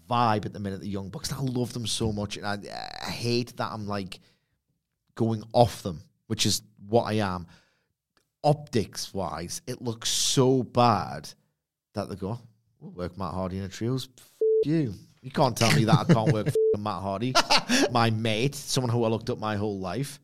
[0.09, 0.81] vibe at the minute.
[0.81, 1.31] The Young Bucks.
[1.31, 2.57] I love them so much, and I,
[3.01, 4.19] I hate that I'm like
[5.15, 7.47] going off them, which is what I am.
[8.43, 11.29] Optics wise, it looks so bad
[11.93, 12.39] that they go,
[12.79, 14.09] we'll work Matt Hardy in a trios.
[14.17, 14.31] F-
[14.65, 14.93] you.
[15.21, 17.33] You can't tell me that I can't work Matt Hardy,
[17.91, 20.19] my mate, someone who I looked up my whole life.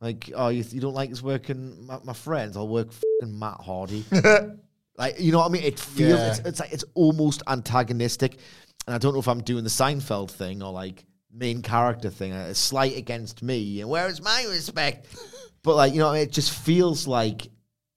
[0.00, 2.56] Like, oh, you, you don't like us working my, my friends?
[2.56, 4.04] I'll work f***ing Matt Hardy.
[4.98, 5.62] like, you know what I mean?
[5.62, 6.30] It feels Yeah.
[6.30, 8.38] it's, it's like it's almost antagonistic,
[8.86, 12.32] and I don't know if I'm doing the Seinfeld thing or like main character thing,
[12.32, 15.06] uh, a slight against me, and where is my respect?
[15.62, 17.46] but like, you know, it just feels like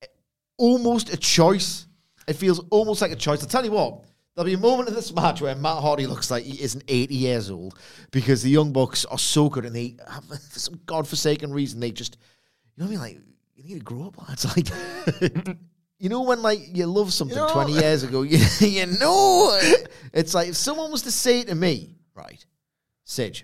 [0.02, 0.06] eh,
[0.58, 1.86] almost a choice.
[2.30, 3.42] It feels almost like a choice.
[3.42, 4.04] I'll tell you what,
[4.36, 7.16] there'll be a moment in this match where Matt Hardy looks like he isn't 80
[7.16, 7.80] years old
[8.12, 11.80] because the Young Bucks are so good and they um, have, for some godforsaken reason,
[11.80, 12.18] they just,
[12.76, 13.18] you know what I mean?
[13.18, 14.30] Like, you need to grow up.
[14.30, 15.58] It's like,
[15.98, 19.90] you know, when like you love something 20 years ago, you, you know, it.
[20.14, 22.46] it's like if someone was to say to me, right,
[23.06, 23.44] Sidge,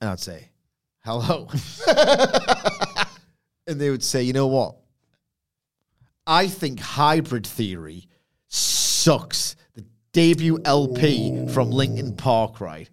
[0.00, 0.48] and I'd say,
[1.04, 1.50] hello.
[3.66, 4.76] and they would say, you know what?
[6.28, 8.06] I think Hybrid Theory
[8.48, 9.56] sucks.
[9.74, 12.88] The debut LP from Linkin Park, right?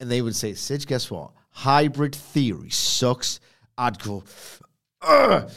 [0.00, 1.30] And they would say, Sidge, guess what?
[1.50, 3.38] Hybrid Theory sucks.
[3.78, 4.24] I'd go,
[5.02, 5.48] "Ugh."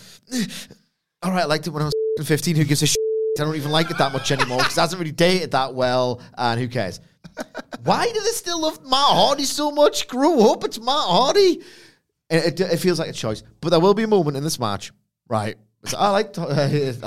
[1.23, 1.93] all right, I liked it when I was
[2.27, 2.55] 15.
[2.55, 2.97] Who gives a shit?
[3.39, 6.21] I don't even like it that much anymore because it hasn't really dated that well,
[6.37, 6.99] and who cares?
[7.83, 10.07] Why do they still love Matt Hardy so much?
[10.07, 11.61] Grow up, it's Matt Hardy.
[12.29, 14.59] And it, it feels like a choice, but there will be a moment in this
[14.59, 14.91] match,
[15.27, 15.55] right?
[15.85, 16.45] So I liked uh,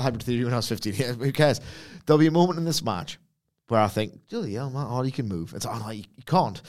[0.01, 0.93] Hybrid Theory when I was 15.
[0.95, 1.59] Yeah, who cares?
[2.05, 3.19] There'll be a moment in this match
[3.67, 5.53] where I think, Julie, yeah, Matt Hardy can move.
[5.53, 6.61] It's oh, no, you, you can't.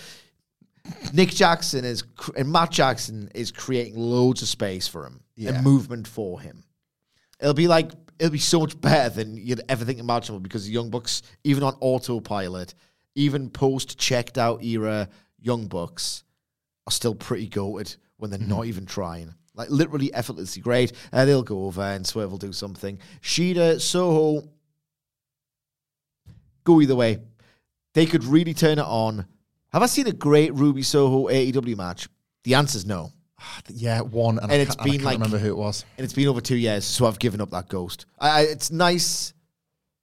[1.13, 5.51] Nick Jackson is cr- and Matt Jackson is creating loads of space for him Yeah.
[5.55, 6.65] and movement for him.
[7.41, 10.73] It'll be like it'll be so much better than you'd ever think imaginable because the
[10.73, 12.75] Young Bucks, even on autopilot,
[13.15, 15.09] even post checked out era
[15.41, 16.25] Young Bucks,
[16.87, 19.35] are still pretty goated when they're not even trying.
[19.55, 20.93] Like literally effortlessly great.
[21.13, 22.99] Uh, they'll go over and Swerve will do something.
[23.23, 24.49] Shida, Soho,
[26.65, 27.19] go either way.
[27.95, 29.27] They could really turn it on
[29.73, 32.09] Have I seen a great Ruby Soho AEW match?
[32.45, 33.13] The answer is no.
[33.69, 35.85] Yeah, one, and, And I it's and been can't like- remember who it was.
[35.99, 38.07] And it's been over two years, so I've given up that ghost.
[38.19, 39.35] I, it's nice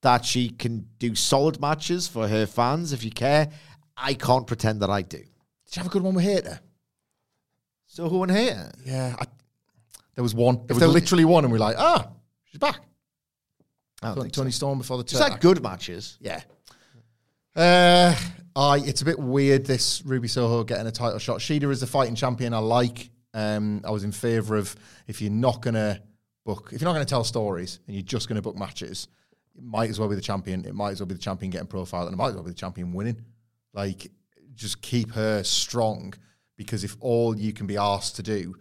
[0.01, 3.49] that she can do solid matches for her fans if you care.
[3.97, 5.17] I can't pretend that I do.
[5.17, 5.25] Did
[5.75, 6.59] you have a good one with Hayter?
[7.87, 8.71] Soho and Hayter.
[8.85, 9.25] Yeah, I,
[10.19, 10.55] there was one.
[10.67, 12.09] There was there- literally one, and we're like, ah,
[12.43, 12.81] she's back.
[14.01, 14.41] I Tony, so.
[14.41, 15.21] Toni Storm before the turn.
[15.21, 16.17] like good matches.
[16.19, 16.41] Yeah.
[17.55, 18.13] Uh,
[18.53, 21.39] I it's a bit weird this Ruby Soho getting a title shot.
[21.39, 23.11] Shida is the fighting champion I like.
[23.33, 24.75] Um, I was in favour of
[25.07, 26.01] if you're not gonna
[26.45, 29.07] book, if you're not gonna tell stories and you're just gonna book matches,
[29.55, 30.65] it might as well be the champion.
[30.65, 32.51] It might as well be the champion getting profiled, and it might as well be
[32.51, 33.21] the champion winning.
[33.73, 34.11] Like,
[34.53, 36.13] just keep her strong
[36.57, 38.55] because if all you can be asked to do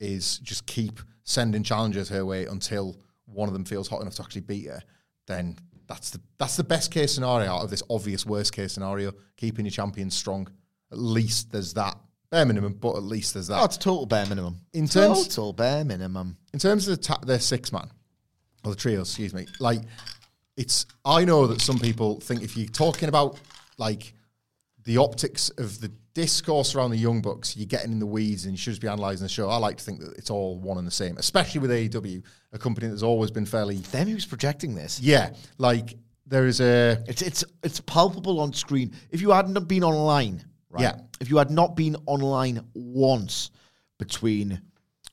[0.00, 4.22] is just keep sending challenges her way until one of them feels hot enough to
[4.22, 4.80] actually beat her,
[5.26, 5.56] then
[5.88, 9.12] that's the that's the best case scenario out of this obvious worst case scenario.
[9.36, 10.48] Keeping your champions strong.
[10.92, 11.96] At least there's that
[12.30, 13.60] bare minimum, but at least there's that.
[13.60, 14.60] Oh, it's total bare minimum.
[14.72, 16.36] In terms- total bare minimum.
[16.52, 17.90] in terms of the, ta- the six man
[18.64, 19.80] or the trio, excuse me, like
[20.56, 20.86] it's.
[21.04, 23.38] I know that some people think if you're talking about
[23.78, 24.14] like
[24.84, 28.54] the optics of the discourse around the Young Bucks, you're getting in the weeds and
[28.54, 29.50] you should just be analysing the show.
[29.50, 32.22] I like to think that it's all one and the same, especially with AEW,
[32.54, 33.76] a company that's always been fairly.
[33.76, 34.98] Them who's projecting this.
[34.98, 35.94] Yeah, like
[36.26, 37.04] there is a.
[37.06, 38.94] It's it's it's palpable on screen.
[39.10, 40.84] If you hadn't been online, right?
[40.84, 41.00] Yeah.
[41.20, 43.50] If you had not been online once
[43.98, 44.62] between,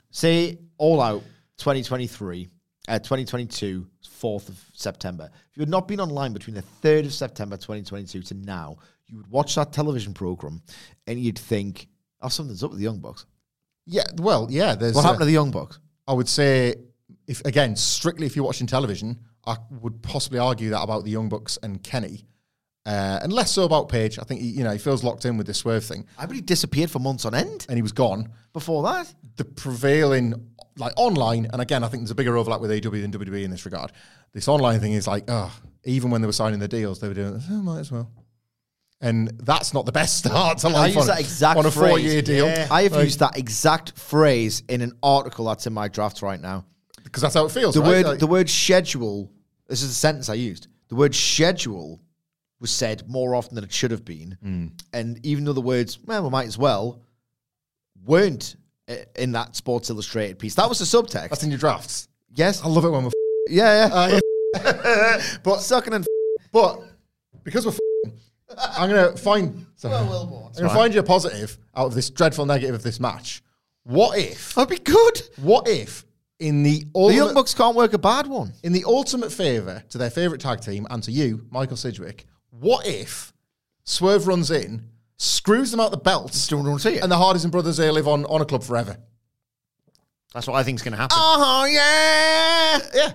[0.10, 1.24] say, All Out
[1.58, 2.48] 2023,
[2.88, 5.30] uh, 2022, 4th of September.
[5.52, 8.78] If you had not been online between the 3rd of September 2022 to now,
[9.14, 10.62] you would watch that television program
[11.06, 11.88] and you'd think,
[12.22, 13.28] oh, something's up with the Young Bucks.
[13.86, 14.74] Yeah, well, yeah.
[14.74, 15.78] There's What a- happened to the Young Bucks?
[16.08, 16.76] I would say,
[17.28, 21.30] if again, strictly if you're watching television, I would possibly argue that about the Young
[21.30, 22.26] Bucks and Kenny,
[22.86, 24.18] uh, and less so about Page.
[24.18, 26.42] I think he, you know he feels locked in with the swerve thing, I really
[26.42, 28.30] disappeared for months on end and he was gone.
[28.54, 29.14] before that.
[29.38, 30.34] The prevailing,
[30.78, 33.52] like online, and again, I think there's a bigger overlap with AEW than WWE in
[33.52, 33.92] this regard.
[34.34, 35.54] This online thing is like, oh,
[35.86, 38.10] even when they were signing the deals, they were doing, oh, might as well.
[39.04, 41.72] And that's not the best start to I life use on, that exact on a
[41.72, 41.90] phrase.
[41.90, 42.48] four-year deal.
[42.72, 46.40] I have Like, used that exact phrase in an article that's in my draft right
[46.42, 46.66] now.
[47.04, 47.76] because that's how it feels.
[47.76, 47.88] The right?
[47.90, 49.30] word Like- the word schedule.
[49.68, 50.68] This is the sentence I used.
[50.88, 52.00] The word schedule
[52.60, 54.68] was said more often than it should have been, Hmm.
[54.94, 57.02] and even though the words "well, we might as well"
[58.06, 58.56] weren't
[59.16, 61.30] in that Sports Illustrated piece, that was the subtext.
[61.30, 62.08] that's in your drafts.
[62.36, 63.12] yes, I love it when we're
[63.50, 64.20] yeah, yeah.
[64.56, 66.06] Uh, but Sucking and
[66.52, 66.80] but
[67.44, 67.74] because we're,
[68.58, 69.66] I'm gonna find.
[69.76, 73.42] Sorry, I'm gonna find you a positive out of this dreadful negative of this match.
[73.84, 74.54] What if?
[74.56, 75.22] that'd be good.
[75.38, 76.06] What if
[76.40, 78.54] in the The ultimate, Young Bucks can't work a bad one.
[78.64, 82.26] in the ultimate favor to their favorite tag team and to you, Michael Sidgwick?
[82.50, 83.34] What if
[83.84, 87.04] Swerve runs in, screws them out the belts, Don't see it.
[87.04, 88.98] and the Hardys and Brothers they live on on a club forever?
[90.34, 91.18] That's what I think is going to happen.
[91.20, 92.80] oh yeah.
[92.96, 93.14] Yeah.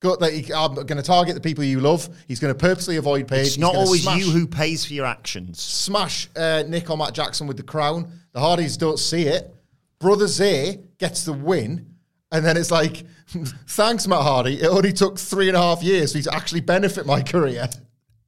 [0.00, 2.08] Go, that he, I'm going to target the people you love.
[2.28, 3.40] He's going to purposely avoid Page.
[3.40, 5.60] it's He's not gonna always smash- you who pays for your actions.
[5.60, 8.12] smash uh, Nick or Matt Jackson with the crown.
[8.32, 9.54] The Hardys don't see it.
[9.98, 11.94] Brother Zay gets the win.
[12.30, 13.04] And then it's like,
[13.68, 14.60] thanks, Matt Hardy.
[14.60, 17.68] It only took three and a half years for you to actually benefit my career.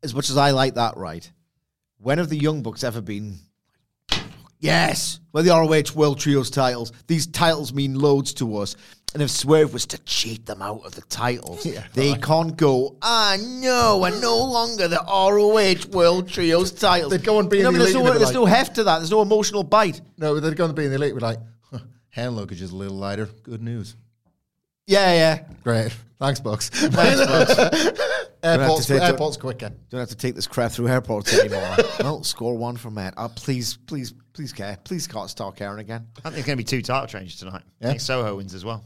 [0.02, 1.30] as much as I like that, right?
[1.98, 3.34] When have the Young Bucks ever been?
[4.60, 6.92] Yes, well, the ROH World Trios titles.
[7.06, 8.76] These titles mean loads to us.
[9.14, 13.38] And if Swerve was to cheat them out of the titles, they can't go, ah,
[13.40, 17.10] no, we're no longer the ROH World Trios titles.
[17.10, 18.44] They'd go and be in no, the but there's, elite no, and they'd there's no
[18.44, 18.98] heft to that.
[18.98, 20.02] There's no emotional bite.
[20.18, 21.14] No, they're going to be in the elite.
[21.14, 21.38] We're like,
[21.70, 21.78] huh,
[22.10, 23.30] hand luggage is a little lighter.
[23.44, 23.96] Good news.
[24.86, 25.44] Yeah, yeah.
[25.62, 25.96] Great.
[26.18, 26.68] Thanks, Bucks.
[26.72, 26.90] Thanks,
[27.26, 28.00] Bucks.
[28.42, 29.70] airport's, take- airport's quicker.
[29.90, 31.76] Don't have to take this crap through airports anymore.
[32.00, 33.14] well, score one from Matt.
[33.16, 34.78] Oh, please, please, please care.
[34.84, 36.08] Please can't start caring again.
[36.18, 37.62] I think there's going to be two title changes tonight.
[37.80, 38.84] I think Soho wins as well.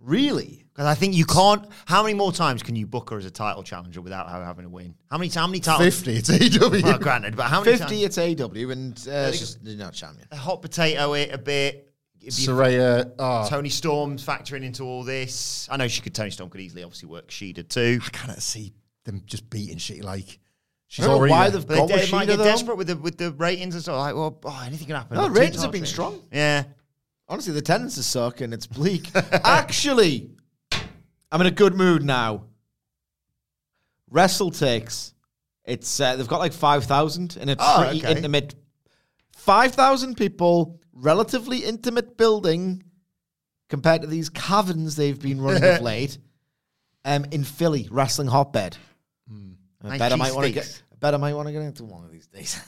[0.00, 0.64] Really?
[0.72, 1.66] Because I think you can't.
[1.84, 4.64] How many more times can you book her as a title challenger without her having
[4.64, 4.94] a win?
[5.10, 5.30] How many?
[5.30, 6.00] How many titles?
[6.00, 6.16] 50.
[6.16, 6.82] It's AEW.
[6.82, 7.76] Well, granted, but how many?
[7.76, 8.16] 50, times?
[8.16, 10.26] it's AEW, and uh, it's just not champion.
[10.30, 11.89] A hot potato it a bit.
[12.22, 13.12] If Saraya.
[13.18, 15.68] Oh, Toni Storm factoring into all this.
[15.70, 16.14] I know she could.
[16.14, 18.00] Toni Storm could easily, obviously, work Shida too.
[18.04, 18.72] I can't see
[19.04, 20.38] them just beating shit like.
[20.88, 22.88] She's I don't know why they've But gone they, with they might get desperate with
[22.88, 23.96] the with the ratings and stuff.
[23.96, 25.16] Like, well, oh, anything can happen.
[25.16, 25.90] No, Two ratings have been changes.
[25.92, 26.20] strong.
[26.32, 26.64] Yeah.
[27.28, 29.08] Honestly, the tendencies suck and it's bleak.
[29.14, 30.30] Actually,
[31.30, 32.46] I'm in a good mood now.
[34.10, 35.14] Wrestle takes.
[35.64, 38.16] It's uh, they've got like five thousand in a Oh, pretty okay.
[38.16, 38.56] intimate,
[39.36, 42.84] five thousand people, relatively intimate building
[43.68, 46.18] compared to these caverns they've been running of late.
[47.02, 48.76] Um, in Philly, wrestling hotbed.
[49.82, 50.82] I bet I might want to get.
[50.92, 52.60] I Bet I might want to get into one of these days.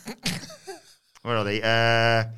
[1.23, 1.61] Where are they?
[1.61, 2.31] Uh,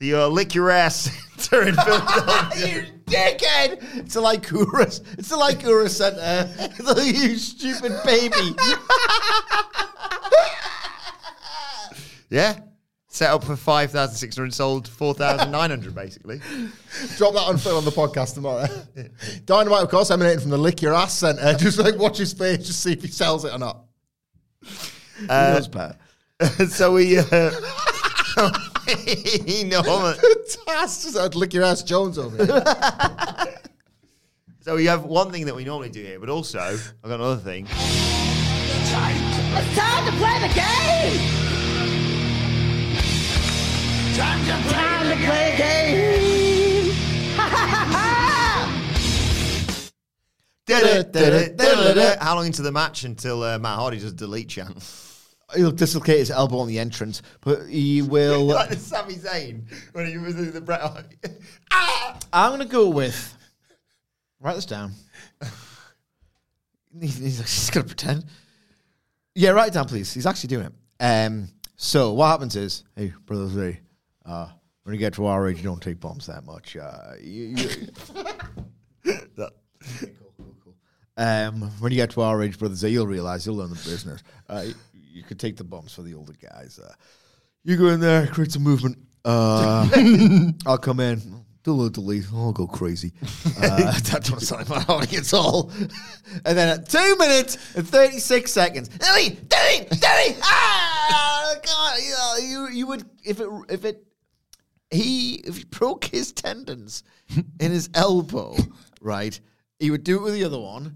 [0.00, 2.66] the uh, Lick Your Ass Center in Philadelphia.
[2.66, 3.98] you dickhead!
[3.98, 5.02] It's a Liacouras.
[5.18, 7.02] It's a Liacouras Center.
[7.02, 8.56] you stupid baby.
[12.28, 12.58] yeah.
[13.12, 16.38] Set up for 5,600, sold 4,900 basically.
[17.16, 18.68] Drop that on Phil on the podcast tomorrow.
[19.46, 21.52] Dynamite, of course, emanating from the Lick Your Ass Centre.
[21.58, 23.84] Just like watch his face, just see if he sells it or not.
[25.28, 25.96] Uh, knows better?
[26.68, 27.18] so we.
[27.18, 27.50] Uh,
[29.64, 30.16] Norman.
[30.66, 32.64] Tass just had Lick Your Ass Jones over here.
[34.60, 37.38] So we have one thing that we normally do here, but also I've got another
[37.38, 37.66] thing.
[37.68, 38.90] It's
[39.76, 41.49] time to play the game!
[44.20, 46.92] Time to play, time to play game!
[47.36, 48.80] Ha ha ha ha!
[50.66, 52.22] Da-da-da-da-da-da-da.
[52.22, 54.76] How long into the match until uh, Matt Hardy does delete chant?
[55.56, 58.44] He'll dislocate his elbow on the entrance, but he will.
[58.44, 59.62] like the Sami Zayn
[59.92, 61.06] when he was in the Bret Hart.
[61.70, 62.18] ah!
[62.30, 63.38] I'm going to go with.
[64.38, 64.92] Write this down.
[67.00, 68.26] he's, he's, he's going to pretend.
[69.34, 70.12] Yeah, write it down, please.
[70.12, 70.72] He's actually doing it.
[71.02, 73.78] Um, so what happens is, hey, brother Z,
[74.26, 74.48] uh,
[74.82, 76.76] when you get to our age, you don't take bombs that much.
[76.76, 77.68] Uh, you, you,
[81.16, 84.22] um, when you get to our age, brothers, you'll realize you'll learn the business.
[84.48, 84.74] Uh, you,
[85.12, 86.78] you could take the bombs for the older guys.
[86.78, 86.92] Uh,
[87.62, 88.98] you go in there, create some movement.
[89.24, 89.86] Uh,
[90.66, 92.24] I'll come in, do a little delete.
[92.32, 93.12] I'll go crazy.
[93.60, 95.70] Uh, that don't sound like my audience all.
[96.44, 100.38] and then at two minutes and 36 seconds, delete, delete, delete.
[100.42, 104.06] Ah, God, you, know, you, you would, if it, if it,
[104.90, 107.04] he, if he broke his tendons
[107.60, 108.56] in his elbow,
[109.00, 109.38] right,
[109.78, 110.94] he would do it with the other one.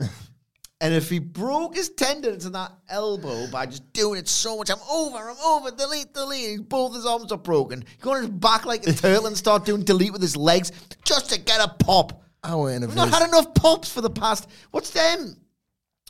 [0.81, 4.71] And if he broke his tendons in that elbow by just doing it so much,
[4.71, 6.69] I'm over, I'm over, delete, delete.
[6.69, 7.81] Both his arms are broken.
[7.83, 10.73] He go on his back like a turtle and start doing delete with his legs
[11.05, 12.23] just to get a pop.
[12.43, 14.47] I went We've not had enough pops for the past.
[14.73, 15.37] What's them?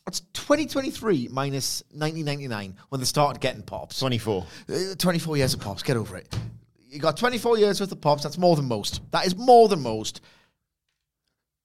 [0.09, 4.01] It's 2023 minus 1999 when they started getting pops.
[4.01, 4.47] 24.
[4.69, 5.85] Uh, 24 years of pops.
[5.85, 6.37] Get over it.
[6.95, 8.23] You got 24 years worth of pops.
[8.23, 9.01] That's more than most.
[9.11, 10.21] That is more than most.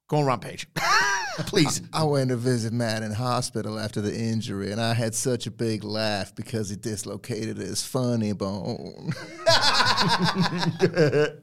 [0.08, 0.68] Go on Rampage.
[1.46, 1.84] Please.
[1.94, 5.52] I went to visit Matt in hospital after the injury, and I had such a
[5.52, 9.12] big laugh because he dislocated his funny bone.
[10.80, 11.38] Do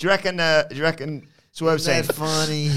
[0.00, 0.38] you reckon?
[0.38, 1.26] Uh, do you reckon?
[1.52, 2.70] Swerve saying funny.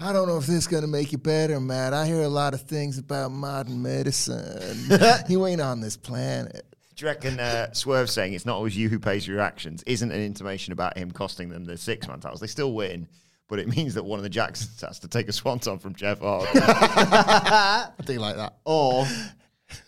[0.00, 1.92] I don't know if this is gonna make you better, Matt.
[1.92, 4.88] I hear a lot of things about modern medicine.
[5.28, 6.64] you ain't on this planet.
[6.98, 9.84] Do you reckon uh, Swerve saying it's not always you who pays for your actions
[9.86, 12.40] isn't an intimation about him costing them the six man titles?
[12.40, 13.06] They still win,
[13.46, 16.18] but it means that one of the Jacksons has to take a swanton from Jeff
[16.18, 16.48] Hardy.
[16.56, 18.56] I do like that.
[18.64, 19.06] Or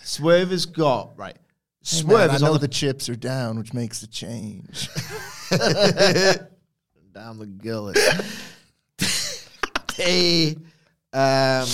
[0.04, 1.36] Swerve has got, right.
[1.82, 4.88] Swerve Matt, I know on the chips are down, which makes a change.
[7.12, 7.98] down the gullet.
[9.96, 10.56] hey,
[11.12, 11.66] um,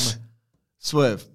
[0.78, 1.26] Swerve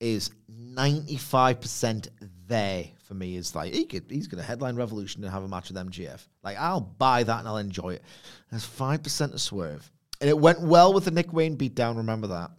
[0.00, 2.08] is ninety five percent
[2.48, 3.36] there for me.
[3.36, 6.26] Is like he could, he's going to headline Revolution and have a match with MJF.
[6.42, 8.02] Like I'll buy that and I'll enjoy it.
[8.50, 9.90] There's five percent of Swerve,
[10.20, 11.96] and it went well with the Nick Wayne beatdown.
[11.96, 12.50] Remember that.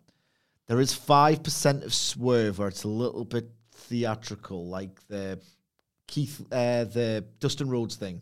[0.67, 5.39] There is five percent of Swerve where it's a little bit theatrical, like the
[6.07, 8.21] Keith, uh, the Dustin Rhodes thing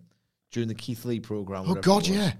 [0.52, 1.66] during the Keith Lee program.
[1.68, 2.34] oh God, yeah.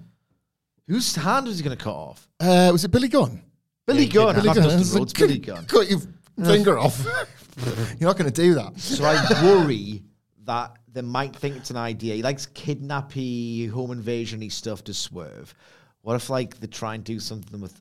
[0.88, 2.28] Whose hand was he going to cut off?
[2.40, 3.42] Uh, was it Billy Gunn?
[3.88, 4.36] Billy Yeah, Gunn.
[4.36, 4.56] Billy Gunn.
[4.56, 5.66] Dustin It's like, Rhodes, Billy Gunn.
[5.66, 6.00] Cut your
[6.44, 7.06] finger off.
[8.00, 8.80] You're not going to do that.
[8.80, 10.04] So I worry
[10.46, 12.16] that they might think it's an idea.
[12.16, 15.54] He likes kidnappy, home invasion-y stuff to swerve.
[16.02, 17.80] What if like they try and do something with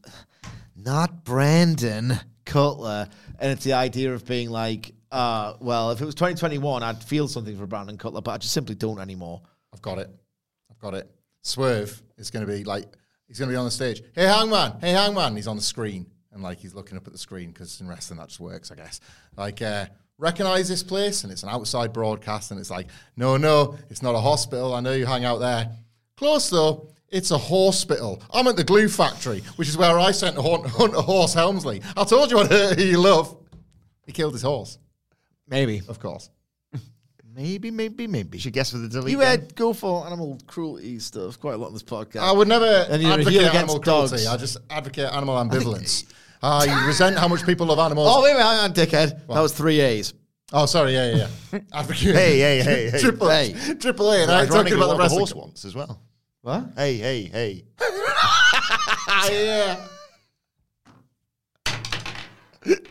[0.76, 3.08] not Brandon Cutler,
[3.38, 7.28] and it's the idea of being like, uh, well, if it was 2021, I'd feel
[7.28, 9.42] something for Brandon Cutler, but I just simply don't anymore.
[9.72, 10.10] I've got it.
[10.70, 11.10] I've got it.
[11.42, 12.86] Swerve is going to be like,
[13.28, 14.02] he's going to be on the stage.
[14.14, 14.80] Hey, Hangman.
[14.80, 15.36] Hey, Hangman.
[15.36, 16.06] He's on the screen.
[16.34, 18.74] And like, he's looking up at the screen because in wrestling that just works, I
[18.74, 19.00] guess.
[19.36, 19.86] Like, uh,
[20.18, 21.22] recognize this place?
[21.24, 22.50] And it's an outside broadcast.
[22.50, 24.74] And it's like, no, no, it's not a hospital.
[24.74, 25.70] I know you hang out there.
[26.16, 26.88] Close though.
[27.08, 28.20] It's a hospital.
[28.32, 31.32] I'm at the glue factory, which is where I sent to hunt, hunt a horse
[31.34, 31.80] Helmsley.
[31.96, 33.36] I told you what you love.
[34.04, 34.78] He killed his horse,
[35.48, 36.28] Maybe, of course.
[37.34, 38.38] maybe, maybe, maybe.
[38.38, 39.12] You should guess for the delete.
[39.12, 39.40] You then.
[39.40, 42.20] had go for animal cruelty stuff quite a lot in this podcast.
[42.20, 44.10] I would never And you're advocate animal against cruelty.
[44.16, 44.26] dogs.
[44.26, 46.04] I just advocate animal ambivalence.
[46.44, 48.08] I resent how much people love animals.
[48.10, 49.26] Oh, wait, wait, hang on, dickhead.
[49.28, 50.12] That was three A's.
[50.52, 51.58] Oh, sorry, yeah, yeah, yeah.
[51.72, 52.14] Advocate.
[52.14, 53.00] Hey, hey, hey, hey.
[53.00, 53.52] Triple A.
[53.80, 54.22] Triple A.
[54.22, 55.18] And I'm talking about the what wrestling.
[55.20, 56.00] horse wants as well.
[56.42, 56.64] What?
[56.76, 57.64] Hey, hey, hey.
[59.06, 59.76] Ah, yeah.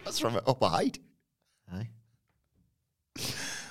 [0.03, 0.99] That's from Upper Height.
[1.73, 1.87] Aye.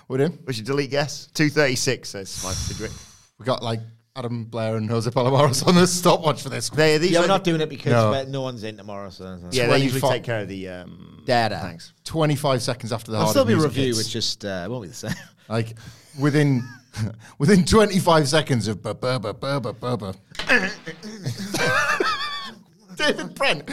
[0.09, 1.27] With him, What's your delete guess?
[1.35, 2.91] 236 says Michael Sidgwick.
[3.39, 3.81] we got like
[4.15, 6.69] Adam Blair and Jose Palomares on the stopwatch for this.
[6.69, 8.23] They, these Yeah, we're not doing it because No.
[8.25, 9.09] no one's in tomorrow.
[9.09, 11.59] So Yeah, they usually take care of the um, Data.
[11.63, 11.95] Thanks.
[12.05, 13.87] 25 seconds after the There'll still be a music review.
[13.87, 14.01] hits.
[14.01, 15.15] It's just uh, won't be the same.
[15.49, 15.75] Like
[16.19, 16.63] within
[17.39, 20.13] within 25 seconds of bu- bu- bu- bu- bu- bu- bu-
[22.97, 23.69] David Brent.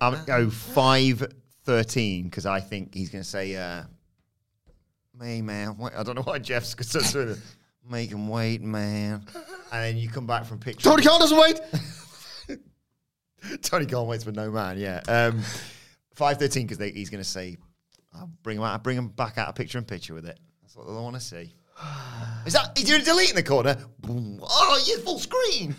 [0.00, 3.84] I'm going to go 513 because I think he's going to say, uh,
[5.18, 5.76] May, man.
[5.78, 6.74] Wait, I don't know why Jeff's
[7.12, 7.38] to
[7.88, 9.24] make him wait, man.
[9.72, 10.88] And then you come back from picture.
[10.88, 11.60] Tony Khan doesn't wait.
[13.62, 15.00] Tony Khan waits for no man, yeah.
[15.06, 15.42] Um,
[16.14, 17.56] 513 because he's going to say,
[18.14, 20.38] I'll bring him out, I'll bring him back out of picture in picture with it.
[20.62, 21.52] That's what they want to see.
[22.46, 23.76] Is that, is you delete in the corner?
[24.00, 24.40] Boom.
[24.42, 25.74] Oh, yeah, full screen.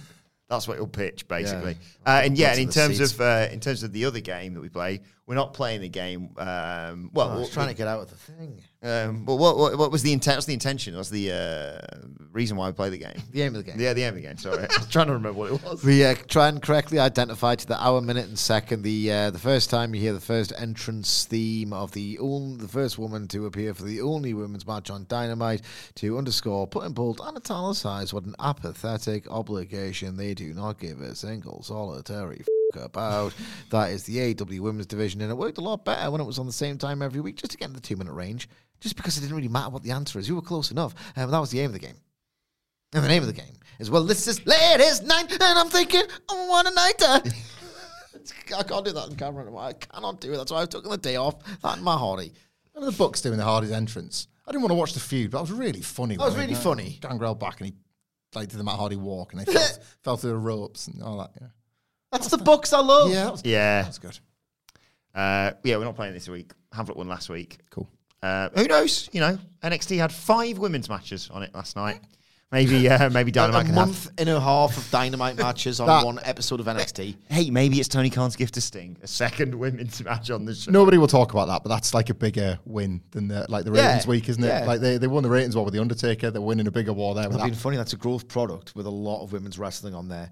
[0.47, 1.77] That's what he'll pitch, basically.
[2.05, 3.13] Uh, and yeah, and in Lots of the terms seats.
[3.13, 5.89] of uh, in terms of the other game that we play, we're not playing the
[5.89, 6.35] game.
[6.37, 8.61] Um, well, I was trying to get out of the thing.
[8.85, 10.37] Um, but what, what what was the intent?
[10.37, 10.95] What's the intention?
[10.95, 11.97] What's the uh,
[12.31, 13.19] reason why we play the game?
[13.31, 13.79] The aim of the game.
[13.79, 14.37] Yeah, the aim of the game.
[14.37, 15.83] Sorry, I was trying to remember what it was.
[15.83, 19.39] We uh, try and correctly identify to the hour, minute, and second the uh, the
[19.39, 23.47] first time you hear the first entrance theme of the only, the first woman to
[23.47, 25.63] appear for the only women's match on Dynamite
[25.95, 31.01] to underscore, put in bold and italicized what an apathetic obligation they do not give
[31.01, 33.33] a single solitary f- about.
[33.71, 36.37] That is the AEW Women's Division, and it worked a lot better when it was
[36.37, 38.47] on the same time every week, just to get in the two minute range.
[38.81, 41.31] Just because it didn't really matter what the answer is, you were close enough, and
[41.31, 41.95] that was the aim of the game.
[42.93, 46.03] And the name of the game is well, this is ladies' night, and I'm thinking,
[46.29, 47.01] oh, what a night!
[47.01, 47.19] uh."
[48.57, 49.61] I can't do that on camera anymore.
[49.63, 50.37] I cannot do it.
[50.37, 51.35] That's why I've taken the day off.
[51.61, 52.33] That and my hardy.
[52.73, 54.27] One of the Bucks doing the hardest entrance.
[54.47, 56.17] I didn't want to watch the feud, but it was really funny.
[56.17, 56.97] That was really funny.
[57.01, 57.75] Gangrel back and he
[58.33, 59.67] like did the Matt Hardy walk and they fell,
[60.03, 61.31] fell through the ropes and all that.
[61.39, 61.47] Yeah,
[62.11, 63.09] That's the books I love.
[63.11, 64.19] yeah, that was, Yeah, that's good.
[65.13, 65.77] uh, yeah.
[65.77, 66.51] We're not playing this week.
[66.73, 67.57] Hamlet won last week.
[67.69, 67.89] Cool.
[68.23, 69.09] Uh, who knows?
[69.11, 72.01] You know, NXT had five women's matches on it last night.
[72.51, 74.13] Maybe, uh, maybe Dynamite a can month have.
[74.19, 77.17] and a half of dynamite matches on That- one episode of NXT.
[77.27, 80.71] Hey, maybe it's Tony Khan's gift to Sting, a second women's match on the show.
[80.71, 83.73] Nobody will talk about that, but that's like a bigger win than the like the
[83.73, 84.47] Yeah, ratings week, isn't it?
[84.47, 84.63] yeah.
[84.65, 86.31] Like they, they won the ratings war with the Undertaker.
[86.31, 87.23] They're winning a bigger war there.
[87.23, 87.49] With That's that.
[87.49, 87.77] been funny.
[87.77, 90.31] That's a growth product with a lot of women's wrestling on there.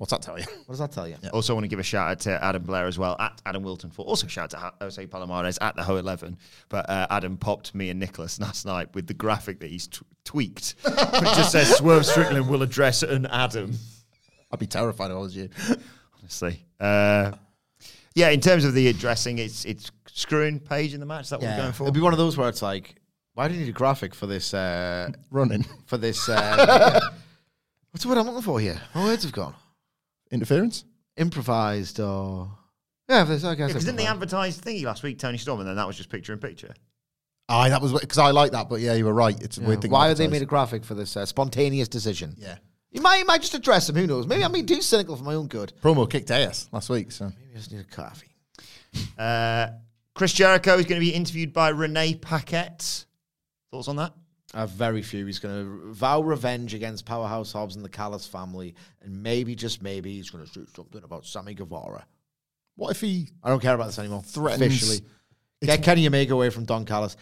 [0.00, 0.46] What's that tell you?
[0.64, 1.16] What does that tell you?
[1.34, 3.90] Also, want to give a shout out to Adam Blair as well at Adam Wilton
[3.90, 6.38] for also shout out to Jose Palomares at the Ho Eleven.
[6.70, 10.00] But uh, Adam popped me and Nicholas last night with the graphic that he's t-
[10.24, 10.94] tweaked, which
[11.34, 13.74] just says Swerve Strickland will address an Adam.
[14.50, 15.50] I'd be terrified if I was you.
[16.18, 17.32] Honestly, uh,
[18.14, 18.30] yeah.
[18.30, 21.24] In terms of the addressing, it's it's screwing Page in the match.
[21.24, 21.82] Is that what we're going for?
[21.84, 22.94] It'd be one of those where it's like,
[23.34, 24.54] why do you need a graphic for this?
[24.54, 26.26] Uh, Running for this?
[26.26, 26.98] Uh,
[27.90, 28.80] what's the word I'm looking for here?
[28.94, 29.54] My words have gone.
[30.30, 30.84] Interference.
[31.16, 32.50] Improvised or
[33.08, 33.68] yeah, there's I guess.
[33.68, 34.34] Because didn't they improvised.
[34.34, 36.72] advertise thingy last week, Tony Storm, and then that was just picture in picture.
[37.48, 39.38] Aye, that was because I like that, but yeah, you were right.
[39.42, 39.66] It's a Yeah.
[39.68, 39.90] weird thing.
[39.90, 42.36] Why have they made a graphic for this uh, spontaneous decision?
[42.38, 42.58] Yeah,
[42.92, 43.96] You might, you might just address them.
[43.96, 44.26] Who knows?
[44.28, 45.72] Maybe I'm being too cynical for my own good.
[45.82, 47.10] promo kicked ass last week.
[47.10, 48.28] So Maybe I just need a coffee.
[49.18, 49.66] Uh,
[50.14, 53.04] Chris Jericho is going to be interviewed by Renee Paquette.
[53.72, 54.12] Thoughts on that?
[54.54, 55.26] Have very few.
[55.26, 59.80] He's going to vow revenge against Powerhouse Hobbs and the Callis family, and maybe, just
[59.80, 62.04] maybe, he's going to do something about Sammy Guevara.
[62.74, 64.22] what if he I don't care about this anymore.
[64.22, 65.00] Threatens- Officially.
[65.62, 67.16] Get Kenny Omega away from Don Callis.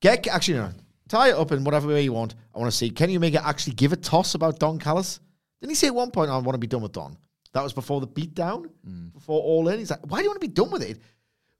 [0.00, 0.70] Get actually no,
[1.08, 2.36] tie it up in whatever way you want.
[2.54, 5.18] I want to see Kenny Omega actually give a toss about Don Callis.
[5.60, 7.18] Didn't he say at one point, "I want to be done with Don"?
[7.52, 9.12] That was before the beatdown, mm.
[9.12, 9.80] before All In.
[9.80, 11.00] He's like, "Why do you want to be done with it?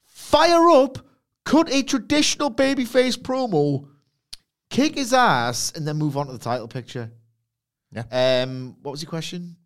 [0.04, 0.98] Fire up,
[1.44, 3.88] cut a traditional babyface promo,
[4.70, 7.10] kick his ass, and then move on to the title picture."
[7.92, 8.42] Yeah.
[8.44, 9.56] Um, what was your question?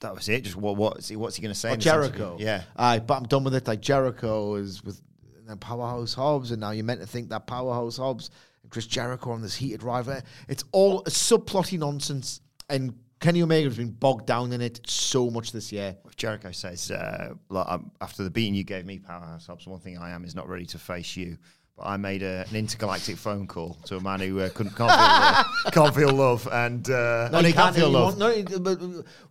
[0.00, 0.42] That was it.
[0.42, 1.72] Just what what's he, what's he going to say?
[1.72, 2.36] Oh, Jericho.
[2.40, 2.62] Yeah.
[2.76, 3.68] Aye, but I'm done with it.
[3.68, 5.00] Like Jericho is with
[5.60, 8.30] Powerhouse Hobbs, and now you're meant to think that Powerhouse Hobbs
[8.62, 10.22] and Chris Jericho on this heated rivalry.
[10.48, 15.30] It's all a subplotty nonsense, and Kenny Omega has been bogged down in it so
[15.30, 15.96] much this year.
[16.16, 19.98] Jericho says, uh, like, um, after the beating you gave me, Powerhouse Hobbs, one thing
[19.98, 21.36] I am is not ready to face you.
[21.80, 24.90] But I made a, an intergalactic phone call to a man who uh, couldn't can't
[24.90, 28.18] feel, love, can't feel love, and uh, No, and he he can't feel love.
[28.18, 28.78] No, he- but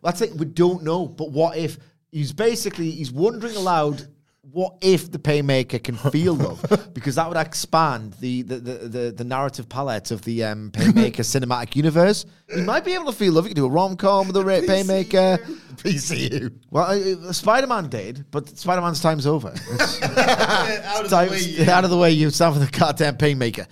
[0.01, 0.33] that's it.
[0.35, 1.07] We don't know.
[1.07, 1.77] But what if
[2.11, 4.07] he's basically he's wondering aloud?
[4.41, 6.63] What if the Painmaker can feel love?
[6.93, 11.17] Because that would expand the the, the, the, the narrative palette of the um, Painmaker
[11.23, 12.25] cinematic universe.
[12.53, 13.45] You might be able to feel love.
[13.45, 15.37] You can do a rom com with a ra- Painmaker.
[15.75, 16.53] PCU?
[16.71, 19.53] Well, uh, Spider Man did, but Spider Man's time's over.
[19.71, 22.67] It's Out of the time- way, you- out of the way, you stand for the
[22.71, 23.67] goddamn Painmaker.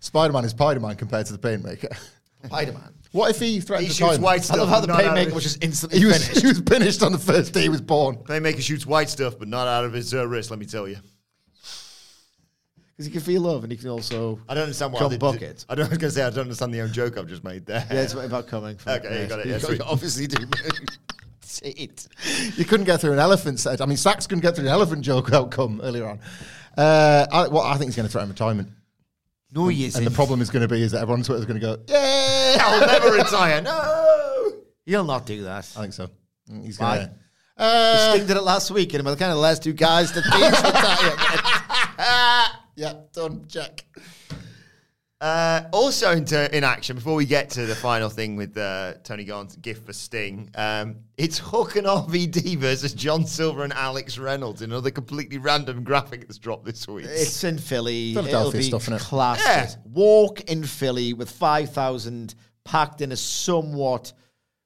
[0.00, 1.96] Spider Man is Spider Man compared to the Painmaker.
[2.44, 2.92] Spider Man.
[3.12, 4.22] What if he threatened He to shoots time?
[4.22, 6.16] white I love how the not out of playmaker his- was just instantly He was,
[6.26, 6.40] finished.
[6.42, 8.16] he was finished on the first day he was born.
[8.16, 10.50] Playmaker shoots white stuff, but not out of his uh, wrist.
[10.50, 10.96] Let me tell you.
[12.96, 14.38] Because he can feel love and he can also.
[14.48, 14.98] I don't understand why.
[15.00, 15.64] Come they- bucket.
[15.68, 17.44] I don't I was going to say I don't understand the own joke I've just
[17.44, 17.86] made there.
[17.90, 18.76] Yeah, it's about coming.
[18.76, 19.80] From Okay, you got it, yeah, You sweet.
[19.82, 20.36] obviously do.
[21.46, 22.08] Shit.
[22.56, 23.82] You couldn't get through an elephant set.
[23.82, 26.18] I mean, Sachs couldn't get through an elephant joke outcome earlier on.
[26.78, 28.70] Uh, I, well, I think he's going to threaten retirement.
[29.54, 31.46] No, he And the problem is going to be is that everyone on Twitter is
[31.46, 33.60] going to go, Yeah, I'll never retire.
[33.60, 34.52] No.
[34.86, 35.70] He'll not do that.
[35.76, 36.08] I think so.
[36.62, 37.12] He's going to.
[37.56, 40.22] Uh, Sting did it last week, and we're kind of the last two guys to
[40.22, 41.20] finish retirement.
[42.76, 43.44] yeah, done.
[43.46, 43.84] Check.
[45.22, 48.94] Uh, also in, ter- in action, before we get to the final thing with uh,
[49.04, 54.18] Tony Khan's gift for Sting, um, it's Hook and RVD versus John Silver and Alex
[54.18, 57.06] Reynolds in another completely random graphic that's dropped this week.
[57.08, 58.14] It's in Philly.
[58.14, 58.98] Philadelphia It'll be stuff, innit?
[58.98, 59.40] class.
[59.46, 59.68] Yeah.
[59.84, 64.12] Walk in Philly with 5,000 packed in a somewhat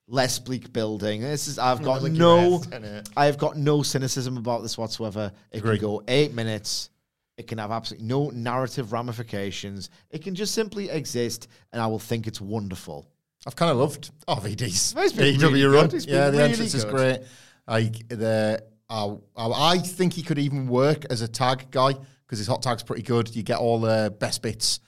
[0.09, 1.21] less bleak building.
[1.21, 3.11] This is I've got no that.
[3.15, 5.33] I've got no cynicism about this whatsoever.
[5.53, 5.77] It Agree.
[5.77, 6.89] can go 8 minutes.
[7.37, 9.91] It can have absolutely no narrative ramifications.
[10.11, 13.07] It can just simply exist and I will think it's wonderful.
[13.47, 15.87] I've kind of loved RVD's It's been AEW really run.
[15.89, 15.95] good.
[15.95, 17.21] It's Yeah, the really entrance is great.
[17.69, 21.93] Like the, uh, I think he could even work as a tag guy
[22.27, 23.35] because his hot tag's pretty good.
[23.37, 24.81] You get all the best bits.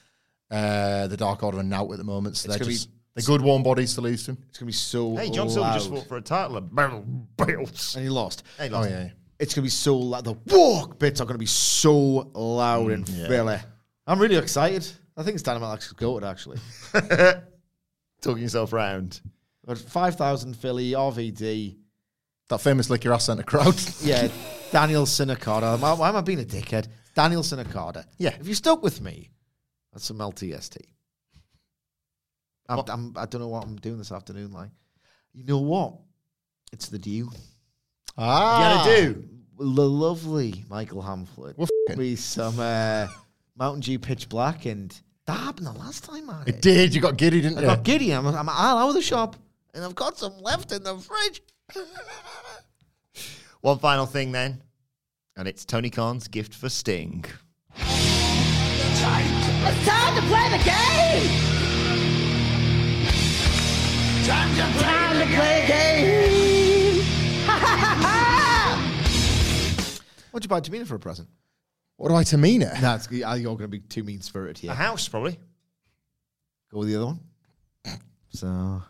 [0.51, 3.25] Uh, the Dark Order and Nout at the moment, so It's they're gonna just they're
[3.27, 4.31] good warm bodies to lose to.
[4.31, 4.39] him.
[4.49, 7.01] It's going to be so hey, John Silver just fought for a title of Battle
[7.37, 7.95] Belts.
[7.97, 8.45] and he lost.
[8.57, 8.91] Hey, Oh lost.
[8.91, 10.25] yeah, it's going to be so loud.
[10.25, 11.95] The walk bits are going to be so
[12.35, 13.55] loud in Philly.
[13.55, 13.65] Mm,
[14.07, 14.87] I'm really excited.
[15.17, 16.59] I think it's Dynamite Alex Goated, actually.
[18.21, 19.21] Talking yourself round.
[19.65, 21.77] But 5,000 Philly, RVD.
[22.49, 23.75] that famous lick your ass centre crowd.
[24.01, 24.29] Yeah,
[24.71, 25.79] Daniel Sinacada.
[25.79, 26.89] Why, am I being a dickhead?
[27.15, 28.05] Daniel Sinacada.
[28.17, 28.37] Yeah.
[28.41, 29.31] If you stuck with me,
[29.93, 30.79] that's some LTST.
[32.69, 34.53] I'm, I'm, I don't know what I'm doing this afternoon.
[34.53, 34.71] Like,
[35.33, 35.95] you know what?
[36.73, 37.31] It's the dew.
[38.19, 39.25] Ah, You gotta do.
[39.59, 41.57] The lovely Michael Hamflett.
[41.57, 43.07] Well, f***ing- with some uh,
[43.57, 44.95] Mountain Dew Pitch Black, and
[45.27, 46.95] that happened the last time I It did.
[46.95, 47.67] You got giddy, didn't I you?
[47.69, 48.13] got giddy.
[48.13, 49.37] I'm, I'm all out of the shop,
[49.75, 51.43] and I've got some left in the fridge.
[53.61, 54.63] One final thing then,
[55.37, 57.25] and it's Tony Khan's gift for Sting.
[57.77, 59.01] It's
[59.87, 61.31] time to play the game!
[64.25, 65.27] Time to play, the
[65.67, 66.38] game!
[70.39, 71.29] What'd you buy Tamina for a present?
[71.97, 72.73] What do I to mean it?
[72.81, 74.71] No, it's, you're going to be too mean spirited A here.
[74.71, 75.37] A house, probably.
[76.71, 77.21] Go with the other one.
[78.29, 78.81] So.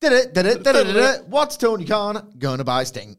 [0.00, 1.26] Did it, did it, did it, did it.
[1.26, 3.16] What's Tony Khan going to buy Sting?